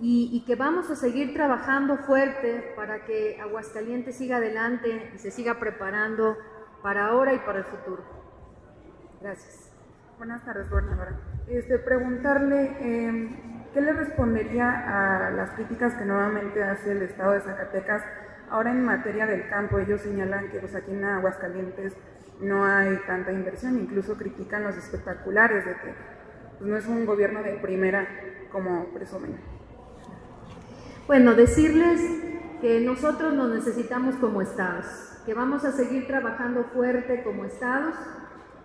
y, 0.00 0.44
que 0.46 0.56
vamos 0.56 0.90
a 0.90 0.96
seguir 0.96 1.32
trabajando 1.32 1.96
fuerte 1.98 2.72
para 2.76 3.04
que 3.04 3.40
Aguascalientes 3.40 4.16
siga 4.16 4.36
adelante 4.36 5.10
y 5.14 5.18
se 5.18 5.30
siga 5.30 5.58
preparando 5.58 6.36
para 6.82 7.06
ahora 7.06 7.32
y 7.32 7.38
para 7.38 7.60
el 7.60 7.64
futuro. 7.64 8.04
Gracias. 9.22 9.72
Buenas 10.18 10.44
tardes, 10.44 10.68
gobernadora. 10.68 11.18
Este, 11.48 11.78
preguntarle, 11.78 12.76
em, 12.80 13.64
¿qué 13.72 13.80
le 13.80 13.92
respondería 13.92 15.26
a 15.26 15.30
las 15.30 15.50
críticas 15.52 15.94
que 15.94 16.04
nuevamente 16.04 16.62
hace 16.62 16.92
el 16.92 17.02
Estado 17.02 17.32
de 17.32 17.40
Zacatecas 17.40 18.02
ahora 18.50 18.70
en 18.70 18.84
materia 18.84 19.26
del 19.26 19.48
campo? 19.48 19.78
Ellos 19.78 20.02
señalan 20.02 20.50
que 20.50 20.58
pues, 20.58 20.74
aquí 20.74 20.92
en 20.92 21.04
Aguascalientes 21.04 21.94
no 22.40 22.64
hay 22.64 22.98
tanta 23.06 23.32
inversión, 23.32 23.78
incluso 23.78 24.16
critican 24.16 24.62
los 24.64 24.76
espectaculares 24.76 25.64
de 25.64 25.72
que 25.72 25.94
pues, 26.58 26.70
no 26.70 26.76
es 26.76 26.86
un 26.86 27.06
gobierno 27.06 27.42
de 27.42 27.54
primera 27.54 28.06
como 28.52 28.92
presumen. 28.92 29.55
Bueno, 31.06 31.36
decirles 31.36 32.00
que 32.60 32.80
nosotros 32.80 33.32
nos 33.32 33.50
necesitamos 33.50 34.16
como 34.16 34.42
estados, 34.42 34.86
que 35.24 35.34
vamos 35.34 35.64
a 35.64 35.70
seguir 35.70 36.08
trabajando 36.08 36.64
fuerte 36.64 37.22
como 37.22 37.44
estados. 37.44 37.94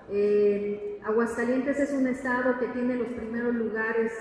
Eh, 0.10 1.00
Aguascalientes 1.06 1.80
es 1.80 1.92
un 1.92 2.08
estado 2.08 2.58
que 2.58 2.66
tiene 2.70 2.96
los 2.96 3.10
primeros 3.10 3.54
lugares 3.54 4.12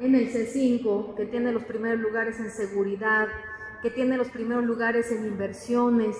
en 0.00 0.14
el 0.14 0.32
C5, 0.32 1.14
que 1.14 1.26
tiene 1.26 1.52
los 1.52 1.64
primeros 1.64 2.00
lugares 2.00 2.40
en 2.40 2.50
seguridad, 2.50 3.28
que 3.82 3.90
tiene 3.90 4.16
los 4.16 4.30
primeros 4.30 4.64
lugares 4.64 5.12
en 5.12 5.26
inversiones, 5.26 6.16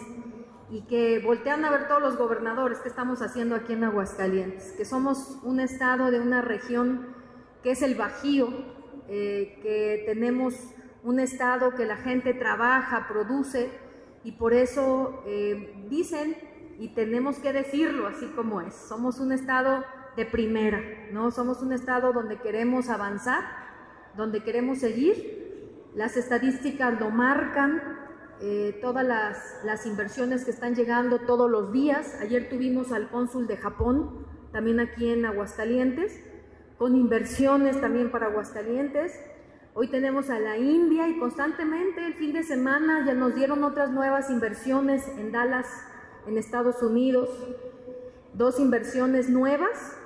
y 0.69 0.83
que 0.83 1.19
voltean 1.21 1.65
a 1.65 1.71
ver 1.71 1.89
todos 1.89 2.03
los 2.03 2.19
gobernadores 2.19 2.79
que 2.81 2.91
estamos 2.91 3.23
haciendo 3.23 3.55
aquí 3.55 3.73
en 3.73 3.85
Aguascalientes, 3.85 4.73
que 4.73 4.85
somos 4.85 5.39
un 5.43 5.61
estado 5.61 6.11
de 6.11 6.21
una 6.21 6.43
región 6.43 7.07
que 7.63 7.71
es 7.71 7.81
el 7.81 7.95
Bajío, 7.95 8.49
eh, 9.09 9.59
que 9.63 10.03
tenemos 10.05 10.75
un 11.03 11.21
estado 11.21 11.75
que 11.75 11.85
la 11.85 11.97
gente 11.97 12.35
trabaja, 12.35 13.07
produce 13.09 13.71
y 14.25 14.33
por 14.33 14.53
eso 14.53 15.23
eh, 15.27 15.87
dicen 15.89 16.37
y 16.79 16.89
tenemos 16.89 17.39
que 17.39 17.53
decirlo 17.53 18.07
así 18.07 18.27
como 18.37 18.61
es. 18.61 18.75
Somos 18.75 19.19
un 19.19 19.33
estado 19.33 19.85
de 20.17 20.27
primera, 20.27 20.81
¿no? 21.13 21.31
Somos 21.31 21.63
un 21.63 21.73
estado 21.73 22.13
donde 22.13 22.41
queremos 22.41 22.89
avanzar, 22.89 23.45
donde 24.17 24.43
queremos 24.43 24.79
seguir. 24.79 25.87
Las 25.95 26.17
estadísticas 26.17 26.99
lo 27.01 27.11
marcan, 27.11 27.83
eh, 28.41 28.79
todas 28.81 29.05
las, 29.05 29.61
las, 29.65 29.87
inversiones 29.87 30.45
que 30.45 30.53
están 30.53 30.75
llegando 30.75 31.21
todos 31.21 31.51
los 31.51 31.73
días. 31.73 32.17
Ayer 32.21 32.49
tuvimos 32.49 32.93
al 32.93 33.11
cónsul 33.11 33.49
de 33.49 33.57
Japón, 33.57 34.27
también 34.53 34.79
aquí 34.79 35.11
en 35.11 35.25
Aguascalientes, 35.25 36.21
con 36.79 36.95
inversiones 36.95 37.81
también 37.81 38.11
para 38.11 38.27
Aguascalientes. 38.27 39.13
Hoy 39.81 39.87
tenemos 39.87 40.29
a 40.29 40.41
la 40.41 40.59
India 40.59 41.07
y 41.07 41.21
constantemente 41.21 42.05
el 42.05 42.15
fin 42.15 42.33
de 42.33 42.43
semana 42.43 43.07
ya 43.07 43.15
nos 43.15 43.37
dieron 43.37 43.63
otras 43.63 43.93
nuevas 43.93 44.29
inversiones 44.29 45.07
en 45.07 45.31
Dallas, 45.31 45.69
en 46.27 46.37
Estados 46.37 46.83
Unidos, 46.83 47.29
dos 48.33 48.59
inversiones 48.59 49.29
nuevas. 49.31 49.97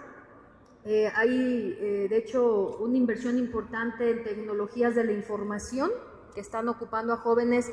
Eh, 0.84 1.10
hay, 1.16 1.78
eh, 1.80 2.06
de 2.10 2.16
hecho, 2.18 2.76
una 2.80 2.98
inversión 2.98 3.38
importante 3.38 4.10
en 4.10 4.22
tecnologías 4.24 4.94
de 4.94 5.04
la 5.04 5.12
información 5.12 5.90
que 6.34 6.42
están 6.42 6.68
ocupando 6.68 7.14
a 7.14 7.16
jóvenes 7.16 7.72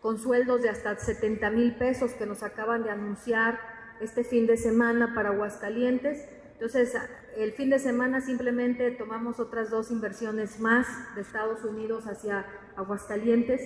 con 0.00 0.18
sueldos 0.18 0.62
de 0.62 0.68
hasta 0.68 0.96
70 0.96 1.50
mil 1.50 1.74
pesos 1.74 2.12
que 2.12 2.24
nos 2.24 2.44
acaban 2.44 2.84
de 2.84 2.90
anunciar 2.90 3.58
este 4.00 4.22
fin 4.22 4.46
de 4.46 4.56
semana 4.56 5.12
para 5.12 5.30
Aguascalientes. 5.30 6.24
Entonces, 6.62 6.94
el 7.36 7.50
fin 7.54 7.70
de 7.70 7.80
semana 7.80 8.20
simplemente 8.20 8.92
tomamos 8.92 9.40
otras 9.40 9.68
dos 9.68 9.90
inversiones 9.90 10.60
más 10.60 10.86
de 11.16 11.22
Estados 11.22 11.64
Unidos 11.64 12.04
hacia 12.06 12.46
Aguascalientes. 12.76 13.60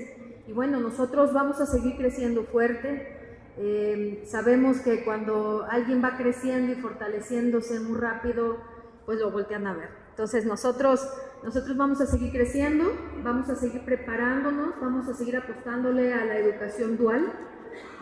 Y 0.46 0.52
bueno, 0.54 0.80
nosotros 0.80 1.35
vamos 1.35 1.61
a 1.61 1.66
seguir 1.66 1.98
creciendo 1.98 2.44
fuerte. 2.44 3.52
Eh, 3.59 4.24
sabemos 4.26 4.80
que 4.80 5.04
cuando 5.04 5.66
alguien 5.68 6.02
va 6.02 6.16
creciendo 6.16 6.72
y 6.72 6.76
fortaleciéndose 6.76 7.80
muy 7.80 7.98
rápido, 7.98 8.56
pues 9.04 9.20
lo 9.20 9.30
voltean 9.30 9.66
a 9.66 9.74
ver. 9.74 9.90
Entonces 10.09 10.46
nosotros, 10.46 11.06
nosotros 11.44 11.76
vamos 11.76 12.00
a 12.00 12.06
seguir 12.06 12.32
creciendo, 12.32 12.90
vamos 13.22 13.50
a 13.50 13.56
seguir 13.56 13.85
preparándonos, 13.85 14.80
vamos 14.80 15.06
a 15.06 15.12
seguir 15.12 15.37
apostándole 15.37 16.14
a 16.14 16.24
la 16.24 16.38
educación 16.38 16.96
dual, 16.96 17.30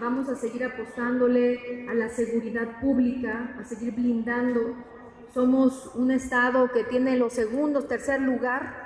vamos 0.00 0.28
a 0.28 0.37
seguir 0.37 0.64
apostándole 0.64 1.88
a 1.88 1.94
la 1.94 2.08
seguridad 2.08 2.80
pública, 2.80 3.56
a 3.58 3.64
seguir 3.64 3.94
blindando. 3.94 4.74
Somos 5.32 5.90
un 5.94 6.10
estado 6.10 6.70
que 6.72 6.84
tiene 6.84 7.16
los 7.16 7.32
segundos, 7.32 7.88
tercer 7.88 8.20
lugar, 8.20 8.84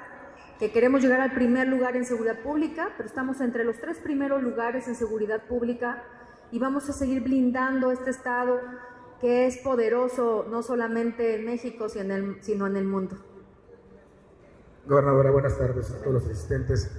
que 0.59 0.73
queremos 0.73 1.03
llegar 1.03 1.21
al 1.21 1.33
primer 1.33 1.69
lugar 1.69 1.97
en 1.97 2.05
seguridad 2.05 2.41
pública, 2.41 2.91
pero 2.97 3.09
estamos 3.09 3.41
entre 3.41 3.65
los 3.65 3.79
tres 3.79 3.99
primeros 3.99 4.43
lugares 4.43 4.89
en 4.89 4.95
seguridad 4.95 5.47
pública 5.47 6.03
y 6.51 6.59
vamos 6.59 6.89
a 6.89 6.93
seguir 6.93 7.23
blindando 7.23 7.93
este 7.93 8.11
estado 8.11 8.61
que 9.21 9.47
es 9.47 9.59
poderoso 9.59 10.47
no 10.49 10.63
solamente 10.63 11.37
en 11.37 11.45
México, 11.45 11.89
sino 11.89 12.15
en 12.15 12.77
el, 12.77 12.85
mundo. 12.85 13.17
Gobernadora, 14.87 15.31
buenas 15.31 15.59
tardes 15.59 15.91
a 15.91 15.99
todos 15.99 16.15
los 16.15 16.25
asistentes. 16.27 16.91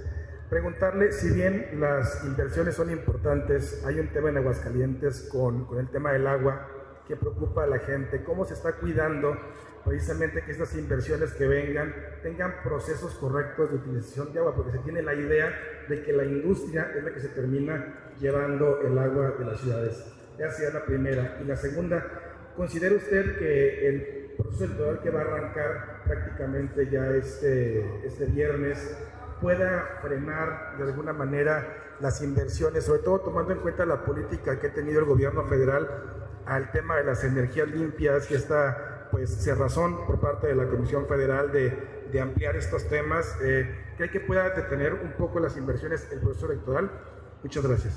Preguntarle, 0.50 1.12
si 1.12 1.30
bien 1.30 1.78
las 1.78 2.24
inversiones 2.24 2.74
son 2.74 2.90
importantes, 2.90 3.84
hay 3.86 4.00
un 4.00 4.08
tema 4.08 4.30
en 4.30 4.38
Aguascalientes 4.38 5.28
con, 5.30 5.64
con 5.64 5.78
el 5.78 5.88
tema 5.90 6.10
del 6.10 6.26
agua 6.26 6.66
que 7.06 7.14
preocupa 7.14 7.62
a 7.62 7.66
la 7.68 7.78
gente. 7.78 8.24
¿Cómo 8.24 8.44
se 8.44 8.54
está 8.54 8.72
cuidando 8.72 9.36
precisamente 9.84 10.42
que 10.42 10.50
estas 10.50 10.74
inversiones 10.74 11.32
que 11.34 11.46
vengan 11.46 11.94
tengan 12.24 12.52
procesos 12.64 13.14
correctos 13.14 13.70
de 13.70 13.76
utilización 13.76 14.32
de 14.32 14.40
agua? 14.40 14.56
Porque 14.56 14.72
se 14.72 14.78
tiene 14.78 15.02
la 15.02 15.14
idea 15.14 15.56
de 15.88 16.02
que 16.02 16.12
la 16.12 16.24
industria 16.24 16.90
es 16.96 17.04
la 17.04 17.14
que 17.14 17.20
se 17.20 17.28
termina 17.28 18.10
llevando 18.18 18.80
el 18.80 18.98
agua 18.98 19.36
de 19.38 19.44
las 19.44 19.60
ciudades. 19.60 20.04
Esa 20.36 20.50
sería 20.50 20.80
la 20.80 20.84
primera. 20.84 21.38
Y 21.40 21.44
la 21.44 21.54
segunda, 21.54 22.04
¿considera 22.56 22.96
usted 22.96 23.38
que 23.38 23.88
el 23.88 24.34
proceso 24.36 24.64
electoral 24.64 25.00
que 25.00 25.10
va 25.10 25.20
a 25.20 25.22
arrancar 25.22 26.02
prácticamente 26.04 26.90
ya 26.90 27.08
este, 27.10 28.04
este 28.04 28.24
viernes 28.24 28.96
pueda 29.40 29.98
frenar 30.02 30.76
de 30.76 30.84
alguna 30.84 31.12
manera 31.12 31.96
las 32.00 32.22
inversiones, 32.22 32.84
sobre 32.84 33.00
todo 33.00 33.20
tomando 33.20 33.52
en 33.52 33.60
cuenta 33.60 33.84
la 33.84 34.04
política 34.04 34.58
que 34.58 34.68
ha 34.68 34.72
tenido 34.72 35.00
el 35.00 35.06
gobierno 35.06 35.44
federal 35.44 35.88
al 36.46 36.70
tema 36.72 36.96
de 36.96 37.04
las 37.04 37.24
energías 37.24 37.68
limpias 37.68 38.30
y 38.30 38.34
esta 38.34 39.08
pues 39.10 39.42
cerrazón 39.42 40.06
por 40.06 40.20
parte 40.20 40.46
de 40.46 40.54
la 40.54 40.68
Comisión 40.68 41.06
Federal 41.06 41.50
de, 41.50 42.06
de 42.12 42.20
ampliar 42.20 42.56
estos 42.56 42.88
temas, 42.88 43.36
eh, 43.42 43.68
¿cree 43.96 44.10
que 44.10 44.20
pueda 44.20 44.50
detener 44.50 44.94
un 44.94 45.12
poco 45.12 45.40
las 45.40 45.56
inversiones 45.56 46.08
el 46.12 46.20
proceso 46.20 46.46
electoral? 46.46 46.90
Muchas 47.42 47.66
gracias. 47.66 47.94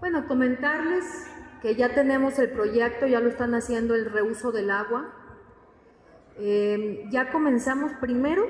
Bueno, 0.00 0.26
comentarles 0.26 1.04
que 1.62 1.74
ya 1.74 1.94
tenemos 1.94 2.38
el 2.38 2.50
proyecto, 2.50 3.06
ya 3.06 3.20
lo 3.20 3.28
están 3.28 3.54
haciendo 3.54 3.94
el 3.94 4.10
reuso 4.10 4.52
del 4.52 4.70
agua. 4.70 5.12
Eh, 6.38 7.04
ya 7.10 7.30
comenzamos 7.30 7.92
primero 8.00 8.46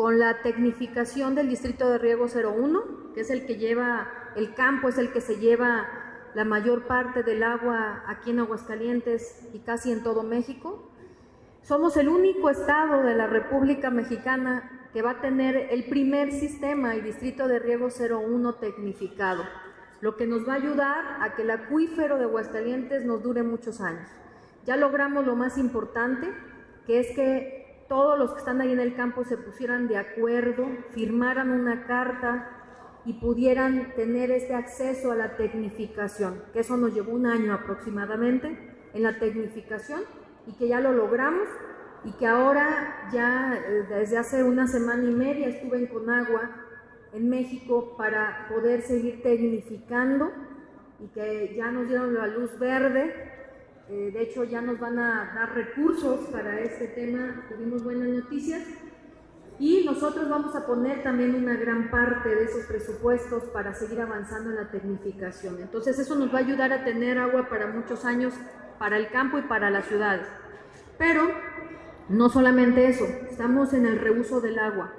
con 0.00 0.18
la 0.18 0.40
tecnificación 0.40 1.34
del 1.34 1.50
distrito 1.50 1.90
de 1.90 1.98
riego 1.98 2.24
01, 2.24 3.12
que 3.12 3.20
es 3.20 3.28
el 3.28 3.44
que 3.44 3.56
lleva, 3.56 4.08
el 4.34 4.54
campo 4.54 4.88
es 4.88 4.96
el 4.96 5.12
que 5.12 5.20
se 5.20 5.36
lleva 5.36 5.86
la 6.32 6.46
mayor 6.46 6.86
parte 6.86 7.22
del 7.22 7.42
agua 7.42 8.02
aquí 8.06 8.30
en 8.30 8.38
Aguascalientes 8.38 9.46
y 9.52 9.58
casi 9.58 9.92
en 9.92 10.02
todo 10.02 10.22
México. 10.22 10.90
Somos 11.60 11.98
el 11.98 12.08
único 12.08 12.48
estado 12.48 13.02
de 13.02 13.14
la 13.14 13.26
República 13.26 13.90
Mexicana 13.90 14.88
que 14.94 15.02
va 15.02 15.10
a 15.10 15.20
tener 15.20 15.68
el 15.70 15.84
primer 15.84 16.32
sistema 16.32 16.96
y 16.96 17.02
distrito 17.02 17.46
de 17.46 17.58
riego 17.58 17.88
01 17.88 18.54
tecnificado 18.54 19.44
lo 20.00 20.16
que 20.16 20.26
nos 20.26 20.48
va 20.48 20.54
a 20.54 20.56
ayudar 20.56 21.18
a 21.20 21.34
que 21.34 21.42
el 21.42 21.50
acuífero 21.50 22.16
de 22.16 22.24
Aguascalientes 22.24 23.04
nos 23.04 23.22
dure 23.22 23.42
muchos 23.42 23.82
años. 23.82 24.08
Ya 24.64 24.78
logramos 24.78 25.26
lo 25.26 25.36
más 25.36 25.58
importante, 25.58 26.32
que 26.86 27.00
es 27.00 27.14
que 27.14 27.59
todos 27.90 28.16
los 28.16 28.30
que 28.30 28.38
están 28.38 28.60
ahí 28.60 28.70
en 28.70 28.78
el 28.78 28.94
campo 28.94 29.24
se 29.24 29.36
pusieran 29.36 29.88
de 29.88 29.96
acuerdo, 29.96 30.64
firmaran 30.92 31.50
una 31.50 31.88
carta 31.88 32.48
y 33.04 33.14
pudieran 33.14 33.96
tener 33.96 34.30
este 34.30 34.54
acceso 34.54 35.10
a 35.10 35.16
la 35.16 35.36
tecnificación, 35.36 36.40
que 36.52 36.60
eso 36.60 36.76
nos 36.76 36.94
llevó 36.94 37.12
un 37.12 37.26
año 37.26 37.52
aproximadamente 37.52 38.56
en 38.94 39.02
la 39.02 39.18
tecnificación 39.18 40.02
y 40.46 40.52
que 40.52 40.68
ya 40.68 40.78
lo 40.78 40.92
logramos 40.92 41.48
y 42.04 42.12
que 42.12 42.28
ahora 42.28 43.08
ya 43.12 43.56
eh, 43.56 43.86
desde 43.88 44.18
hace 44.18 44.44
una 44.44 44.68
semana 44.68 45.02
y 45.02 45.12
media 45.12 45.48
estuve 45.48 45.78
en 45.78 45.86
Conagua 45.88 46.48
en 47.12 47.28
México 47.28 47.96
para 47.98 48.46
poder 48.48 48.82
seguir 48.82 49.20
tecnificando 49.20 50.30
y 51.00 51.08
que 51.08 51.56
ya 51.56 51.72
nos 51.72 51.88
dieron 51.88 52.14
la 52.14 52.28
luz 52.28 52.56
verde. 52.56 53.29
Eh, 53.90 54.12
de 54.12 54.22
hecho, 54.22 54.44
ya 54.44 54.60
nos 54.60 54.78
van 54.78 55.00
a 55.00 55.32
dar 55.34 55.52
recursos 55.52 56.28
para 56.28 56.60
este 56.60 56.86
tema. 56.86 57.44
Tuvimos 57.48 57.82
buenas 57.82 58.08
noticias. 58.08 58.62
Y 59.58 59.84
nosotros 59.84 60.30
vamos 60.30 60.54
a 60.54 60.64
poner 60.64 61.02
también 61.02 61.34
una 61.34 61.54
gran 61.56 61.90
parte 61.90 62.28
de 62.28 62.44
esos 62.44 62.64
presupuestos 62.66 63.42
para 63.52 63.74
seguir 63.74 64.00
avanzando 64.00 64.50
en 64.50 64.56
la 64.56 64.70
tecnificación. 64.70 65.60
Entonces 65.60 65.98
eso 65.98 66.14
nos 66.14 66.32
va 66.32 66.38
a 66.38 66.42
ayudar 66.42 66.72
a 66.72 66.84
tener 66.84 67.18
agua 67.18 67.48
para 67.48 67.66
muchos 67.66 68.04
años, 68.04 68.32
para 68.78 68.96
el 68.96 69.10
campo 69.10 69.38
y 69.38 69.42
para 69.42 69.70
las 69.70 69.86
ciudades. 69.86 70.26
Pero 70.96 71.28
no 72.08 72.30
solamente 72.30 72.88
eso, 72.88 73.04
estamos 73.28 73.74
en 73.74 73.86
el 73.86 73.98
reuso 73.98 74.40
del 74.40 74.58
agua. 74.58 74.94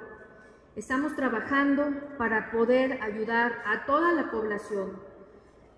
Estamos 0.76 1.16
trabajando 1.16 1.90
para 2.16 2.52
poder 2.52 3.02
ayudar 3.02 3.52
a 3.66 3.84
toda 3.84 4.12
la 4.12 4.30
población, 4.30 4.92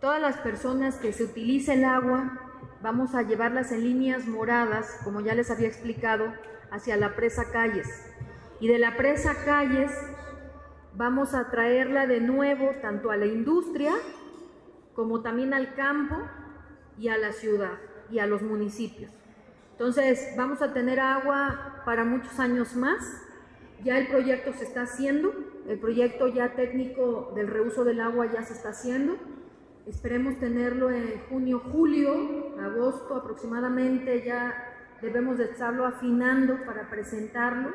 todas 0.00 0.20
las 0.20 0.36
personas 0.38 0.96
que 0.96 1.12
se 1.12 1.24
utiliza 1.24 1.72
el 1.72 1.84
agua, 1.84 2.43
vamos 2.84 3.14
a 3.14 3.22
llevarlas 3.22 3.72
en 3.72 3.82
líneas 3.82 4.26
moradas, 4.26 5.00
como 5.04 5.22
ya 5.22 5.34
les 5.34 5.50
había 5.50 5.68
explicado, 5.68 6.34
hacia 6.70 6.98
la 6.98 7.16
presa 7.16 7.50
Calles. 7.50 7.88
Y 8.60 8.68
de 8.68 8.78
la 8.78 8.98
presa 8.98 9.34
Calles 9.46 9.90
vamos 10.92 11.32
a 11.32 11.50
traerla 11.50 12.06
de 12.06 12.20
nuevo 12.20 12.72
tanto 12.82 13.10
a 13.10 13.16
la 13.16 13.24
industria 13.24 13.94
como 14.94 15.22
también 15.22 15.54
al 15.54 15.72
campo 15.72 16.16
y 16.98 17.08
a 17.08 17.16
la 17.16 17.32
ciudad 17.32 17.78
y 18.10 18.18
a 18.18 18.26
los 18.26 18.42
municipios. 18.42 19.10
Entonces 19.72 20.34
vamos 20.36 20.60
a 20.60 20.74
tener 20.74 21.00
agua 21.00 21.82
para 21.86 22.04
muchos 22.04 22.38
años 22.38 22.76
más 22.76 23.00
ya 23.82 23.98
el 23.98 24.08
proyecto 24.08 24.52
se 24.52 24.64
está 24.64 24.82
haciendo, 24.82 25.32
el 25.68 25.78
proyecto 25.78 26.28
ya 26.28 26.54
técnico 26.54 27.32
del 27.34 27.48
reuso 27.48 27.84
del 27.84 28.00
agua 28.00 28.30
ya 28.30 28.42
se 28.42 28.52
está 28.52 28.70
haciendo. 28.70 29.16
Esperemos 29.86 30.38
tenerlo 30.40 30.90
en 30.90 31.20
junio, 31.28 31.60
julio, 31.70 32.56
agosto 32.58 33.16
aproximadamente, 33.16 34.24
ya 34.24 34.54
debemos 35.02 35.36
de 35.36 35.44
estarlo 35.44 35.84
afinando 35.84 36.56
para 36.64 36.88
presentarlo. 36.88 37.70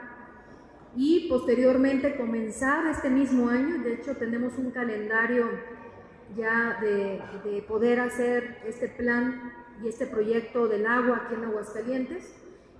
Y 0.95 1.29
posteriormente 1.29 2.17
comenzar 2.17 2.87
este 2.87 3.11
mismo 3.11 3.49
año. 3.49 3.83
De 3.83 3.93
hecho, 3.93 4.15
tenemos 4.15 4.57
un 4.57 4.71
calendario 4.71 5.49
ya 6.35 6.79
de, 6.81 7.21
de 7.43 7.61
poder 7.61 7.99
hacer 7.99 8.57
este 8.65 8.87
plan 8.87 9.53
y 9.83 9.87
este 9.87 10.07
proyecto 10.07 10.67
del 10.67 10.87
agua 10.87 11.25
aquí 11.25 11.35
en 11.35 11.45
Aguascalientes 11.45 12.33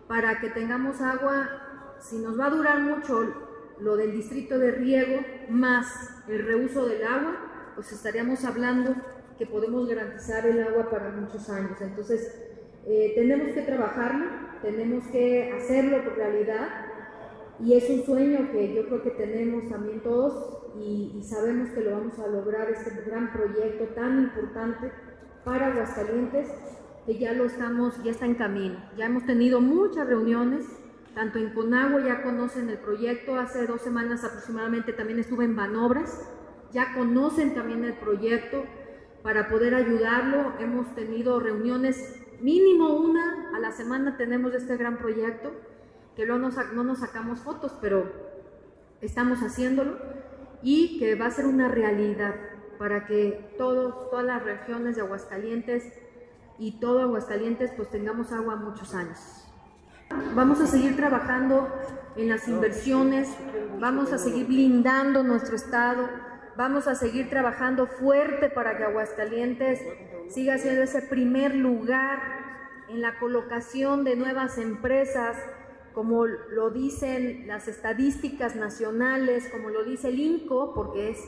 para 0.07 0.39
que 0.39 0.49
tengamos 0.49 1.01
agua, 1.01 1.97
si 1.99 2.17
nos 2.17 2.39
va 2.39 2.47
a 2.47 2.49
durar 2.49 2.79
mucho 2.79 3.31
lo 3.79 3.95
del 3.95 4.11
distrito 4.11 4.57
de 4.57 4.71
riego 4.71 5.21
más 5.49 5.87
el 6.27 6.47
reuso 6.47 6.87
del 6.87 7.05
agua, 7.05 7.37
pues 7.75 7.91
estaríamos 7.91 8.43
hablando 8.43 8.95
que 9.39 9.45
podemos 9.45 9.87
garantizar 9.87 10.45
el 10.45 10.61
agua 10.61 10.89
para 10.91 11.11
muchos 11.11 11.49
años. 11.49 11.79
Entonces, 11.79 12.37
eh, 12.85 13.13
tenemos 13.15 13.53
que 13.53 13.61
trabajarlo, 13.61 14.25
tenemos 14.61 15.05
que 15.07 15.53
hacerlo 15.53 16.03
por 16.03 16.17
realidad 16.17 16.67
y 17.63 17.73
es 17.73 17.89
un 17.89 18.03
sueño 18.03 18.51
que 18.51 18.73
yo 18.73 18.85
creo 18.85 19.01
que 19.01 19.11
tenemos 19.11 19.69
también 19.69 20.01
todos 20.01 20.57
y, 20.77 21.15
y 21.17 21.23
sabemos 21.23 21.69
que 21.69 21.81
lo 21.81 21.91
vamos 21.91 22.19
a 22.19 22.27
lograr, 22.27 22.69
este 22.69 22.91
gran 23.09 23.31
proyecto 23.31 23.85
tan 23.95 24.23
importante 24.23 24.91
para 25.45 25.67
Aguascalientes, 25.67 26.49
que 27.05 27.17
ya 27.17 27.33
lo 27.33 27.45
estamos, 27.45 28.03
ya 28.03 28.11
está 28.11 28.25
en 28.25 28.35
camino. 28.35 28.77
Ya 28.97 29.05
hemos 29.05 29.25
tenido 29.25 29.61
muchas 29.61 30.05
reuniones, 30.05 30.65
tanto 31.15 31.39
en 31.39 31.53
Conagua 31.53 32.01
ya 32.05 32.23
conocen 32.23 32.69
el 32.69 32.77
proyecto, 32.77 33.37
hace 33.37 33.65
dos 33.65 33.81
semanas 33.81 34.25
aproximadamente 34.25 34.91
también 34.91 35.19
estuve 35.19 35.45
en 35.45 35.55
Banobras, 35.55 36.29
ya 36.73 36.93
conocen 36.93 37.55
también 37.55 37.85
el 37.85 37.93
proyecto 37.93 38.63
para 39.23 39.49
poder 39.49 39.75
ayudarlo. 39.75 40.53
Hemos 40.59 40.93
tenido 40.95 41.39
reuniones, 41.39 42.21
mínimo 42.41 42.95
una 42.95 43.51
a 43.55 43.59
la 43.59 43.71
semana 43.71 44.17
tenemos 44.17 44.53
este 44.53 44.77
gran 44.77 44.97
proyecto, 44.97 45.51
que 46.15 46.25
no 46.25 46.37
nos, 46.37 46.55
no 46.73 46.83
nos 46.83 46.99
sacamos 46.99 47.39
fotos, 47.39 47.73
pero 47.81 48.11
estamos 49.01 49.39
haciéndolo 49.39 49.97
y 50.61 50.99
que 50.99 51.15
va 51.15 51.27
a 51.27 51.31
ser 51.31 51.45
una 51.45 51.69
realidad 51.69 52.35
para 52.77 53.05
que 53.05 53.53
todos, 53.57 54.09
todas 54.09 54.25
las 54.25 54.43
regiones 54.43 54.95
de 54.95 55.01
Aguascalientes 55.01 55.93
y 56.57 56.79
todo 56.79 57.01
Aguascalientes 57.01 57.71
pues 57.75 57.89
tengamos 57.89 58.31
agua 58.31 58.55
muchos 58.55 58.93
años. 58.93 59.45
Vamos 60.33 60.59
a 60.59 60.65
seguir 60.67 60.95
trabajando 60.95 61.67
en 62.15 62.29
las 62.29 62.47
inversiones, 62.47 63.29
vamos 63.79 64.11
a 64.11 64.17
seguir 64.17 64.47
blindando 64.47 65.23
nuestro 65.23 65.55
estado, 65.55 66.09
vamos 66.59 66.89
a 66.89 66.95
seguir 66.95 67.29
trabajando 67.29 67.87
fuerte 67.87 68.49
para 68.49 68.75
que 68.77 68.83
Aguascalientes 68.83 69.79
siga 70.27 70.57
siendo 70.57 70.81
ese 70.83 71.01
primer 71.01 71.55
lugar 71.55 72.19
en 72.89 73.01
la 73.01 73.17
colocación 73.17 74.03
de 74.03 74.17
nuevas 74.17 74.57
empresas, 74.57 75.37
como 75.93 76.25
lo 76.25 76.69
dicen 76.69 77.47
las 77.47 77.69
estadísticas 77.69 78.57
nacionales, 78.57 79.47
como 79.47 79.69
lo 79.69 79.85
dice 79.85 80.09
el 80.09 80.19
INCO, 80.19 80.73
porque 80.73 81.11
es 81.11 81.23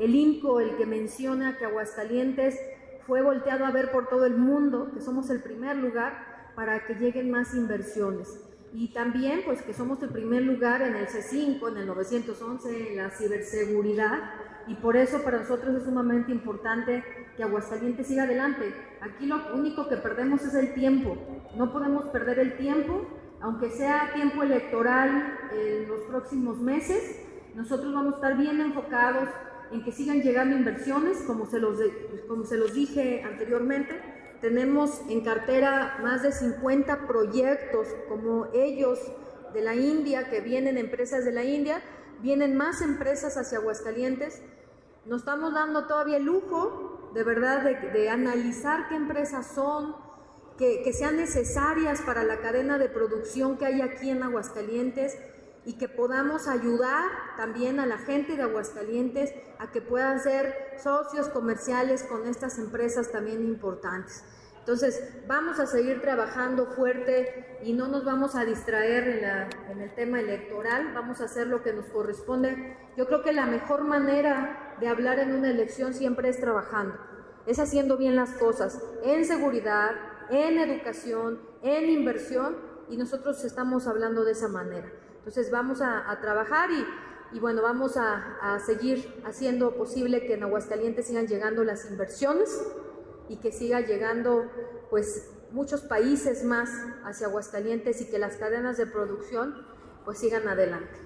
el 0.00 0.16
INCO 0.16 0.58
el 0.58 0.76
que 0.76 0.84
menciona 0.84 1.58
que 1.58 1.64
Aguascalientes 1.64 2.58
fue 3.06 3.22
volteado 3.22 3.64
a 3.64 3.70
ver 3.70 3.92
por 3.92 4.08
todo 4.08 4.26
el 4.26 4.36
mundo, 4.36 4.90
que 4.92 5.00
somos 5.00 5.30
el 5.30 5.44
primer 5.44 5.76
lugar 5.76 6.50
para 6.56 6.86
que 6.86 6.94
lleguen 6.94 7.30
más 7.30 7.54
inversiones. 7.54 8.40
Y 8.74 8.92
también, 8.92 9.42
pues, 9.44 9.62
que 9.62 9.74
somos 9.74 10.02
el 10.02 10.08
primer 10.08 10.42
lugar 10.42 10.80
en 10.82 10.96
el 10.96 11.06
C5, 11.06 11.68
en 11.68 11.76
el 11.76 11.86
911, 11.86 12.90
en 12.90 12.96
la 12.96 13.10
ciberseguridad. 13.10 14.18
Y 14.66 14.74
por 14.76 14.96
eso 14.96 15.22
para 15.22 15.38
nosotros 15.38 15.76
es 15.76 15.84
sumamente 15.84 16.32
importante 16.32 17.04
que 17.36 17.42
Aguascalientes 17.42 18.06
siga 18.06 18.24
adelante. 18.24 18.72
Aquí 19.00 19.26
lo 19.26 19.54
único 19.54 19.88
que 19.88 19.96
perdemos 19.96 20.42
es 20.42 20.54
el 20.54 20.74
tiempo. 20.74 21.16
No 21.56 21.72
podemos 21.72 22.06
perder 22.06 22.38
el 22.38 22.56
tiempo, 22.56 23.06
aunque 23.40 23.70
sea 23.70 24.12
tiempo 24.14 24.42
electoral 24.42 25.38
en 25.52 25.88
los 25.88 26.00
próximos 26.02 26.58
meses. 26.58 27.20
Nosotros 27.54 27.92
vamos 27.92 28.14
a 28.14 28.16
estar 28.16 28.36
bien 28.36 28.60
enfocados 28.60 29.28
en 29.72 29.82
que 29.84 29.92
sigan 29.92 30.22
llegando 30.22 30.56
inversiones, 30.56 31.22
como 31.26 31.46
se 31.46 31.58
los, 31.58 31.78
como 32.28 32.44
se 32.44 32.56
los 32.56 32.74
dije 32.74 33.22
anteriormente 33.24 34.00
tenemos 34.42 35.00
en 35.08 35.20
cartera 35.20 35.98
más 36.02 36.24
de 36.24 36.32
50 36.32 37.06
proyectos 37.06 37.86
como 38.08 38.48
ellos 38.52 38.98
de 39.54 39.62
la 39.62 39.76
India, 39.76 40.28
que 40.28 40.40
vienen 40.40 40.76
empresas 40.76 41.24
de 41.24 41.30
la 41.30 41.44
India, 41.44 41.80
vienen 42.22 42.56
más 42.56 42.80
empresas 42.80 43.36
hacia 43.36 43.58
Aguascalientes. 43.58 44.40
Nos 45.04 45.20
estamos 45.20 45.52
dando 45.52 45.86
todavía 45.86 46.16
el 46.16 46.24
lujo, 46.24 47.10
de 47.12 47.24
verdad, 47.24 47.62
de, 47.64 48.08
analizar 48.08 48.88
qué 48.88 48.94
empresas 48.94 49.48
son, 49.54 49.96
que, 50.56 50.82
que 50.82 50.92
sean 50.92 51.16
necesarias 51.16 52.00
para 52.02 52.22
la 52.22 52.38
cadena 52.40 52.78
de 52.78 52.88
producción 52.88 53.58
que 53.58 53.66
hay 53.66 53.82
aquí 53.82 54.10
en 54.10 54.22
Aguascalientes 54.22 55.18
y 55.64 55.74
que 55.74 55.88
podamos 55.88 56.48
ayudar 56.48 57.10
también 57.36 57.80
a 57.80 57.86
la 57.86 57.98
gente 57.98 58.36
de 58.36 58.42
Aguascalientes 58.42 59.34
a 59.58 59.70
que 59.70 59.80
puedan 59.80 60.20
ser 60.20 60.54
socios 60.82 61.28
comerciales 61.28 62.04
con 62.04 62.26
estas 62.26 62.58
empresas 62.58 63.10
también 63.10 63.44
importantes. 63.44 64.24
Entonces, 64.62 65.02
vamos 65.26 65.58
a 65.58 65.66
seguir 65.66 66.00
trabajando 66.00 66.66
fuerte 66.66 67.58
y 67.64 67.72
no 67.72 67.88
nos 67.88 68.04
vamos 68.04 68.36
a 68.36 68.44
distraer 68.44 69.08
en, 69.68 69.80
el 69.80 69.92
tema 69.96 70.20
electoral, 70.20 70.92
vamos 70.94 71.20
a 71.20 71.24
hacer 71.24 71.48
lo 71.48 71.64
que 71.64 71.72
nos 71.72 71.86
corresponde. 71.86 72.76
Yo 72.96 73.08
creo 73.08 73.22
que 73.22 73.32
la 73.32 73.46
mejor 73.46 73.82
manera 73.82 74.76
de 74.78 74.86
hablar 74.86 75.18
en 75.18 75.34
una 75.34 75.50
elección 75.50 75.94
siempre 75.94 76.28
es 76.28 76.38
trabajando, 76.38 76.94
es 77.44 77.58
haciendo 77.58 77.96
bien 77.96 78.14
las 78.14 78.34
cosas, 78.34 78.80
en 79.02 79.24
seguridad, 79.24 79.96
en 80.30 80.60
educación, 80.60 81.40
en 81.62 81.90
inversión, 81.90 82.56
y 82.88 82.96
nosotros 82.96 83.44
estamos 83.44 83.88
hablando 83.88 84.24
de 84.24 84.30
esa 84.30 84.46
manera. 84.46 84.92
Entonces, 85.18 85.50
vamos 85.50 85.80
a, 85.82 86.16
trabajar 86.20 86.68
y, 87.32 87.40
bueno, 87.40 87.62
vamos 87.62 87.96
a, 87.96 88.36
a 88.40 88.60
seguir 88.60 89.22
haciendo 89.26 89.74
posible 89.74 90.24
que 90.24 90.34
en 90.34 90.44
Aguascalientes 90.44 91.08
sigan 91.08 91.26
llegando 91.26 91.64
las 91.64 91.90
inversiones 91.90 92.64
y 93.32 93.36
que 93.36 93.50
siga 93.50 93.80
llegando 93.80 94.44
pues 94.90 95.30
muchos 95.52 95.80
países 95.80 96.44
más 96.44 96.68
hacia 97.04 97.26
Aguascalientes 97.26 98.02
y 98.02 98.10
que 98.10 98.18
las 98.18 98.36
cadenas 98.36 98.76
de 98.76 98.86
producción 98.86 99.66
pues 100.04 100.18
sigan 100.18 100.46
adelante. 100.48 100.98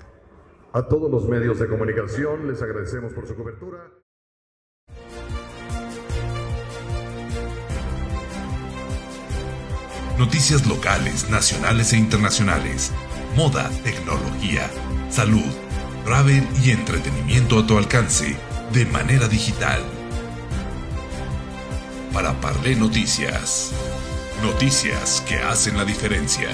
A 0.72 0.88
todos 0.88 1.10
los 1.10 1.28
medios 1.28 1.60
de 1.60 1.68
comunicación 1.68 2.48
les 2.48 2.60
agradecemos 2.60 3.14
por 3.14 3.28
su 3.28 3.36
cobertura. 3.36 3.78
Noticias 10.18 10.66
locales, 10.66 11.30
nacionales 11.30 11.92
e 11.92 11.98
internacionales, 11.98 12.90
moda, 13.36 13.70
tecnología, 13.84 14.68
salud, 15.10 15.44
travel 16.04 16.42
y 16.64 16.70
entretenimiento 16.70 17.60
a 17.60 17.66
tu 17.66 17.78
alcance 17.78 18.36
de 18.72 18.86
manera 18.86 19.28
digital 19.28 19.82
para 22.16 22.32
Parlé 22.40 22.74
Noticias. 22.74 23.72
Noticias 24.42 25.22
que 25.28 25.36
hacen 25.36 25.76
la 25.76 25.84
diferencia. 25.84 26.48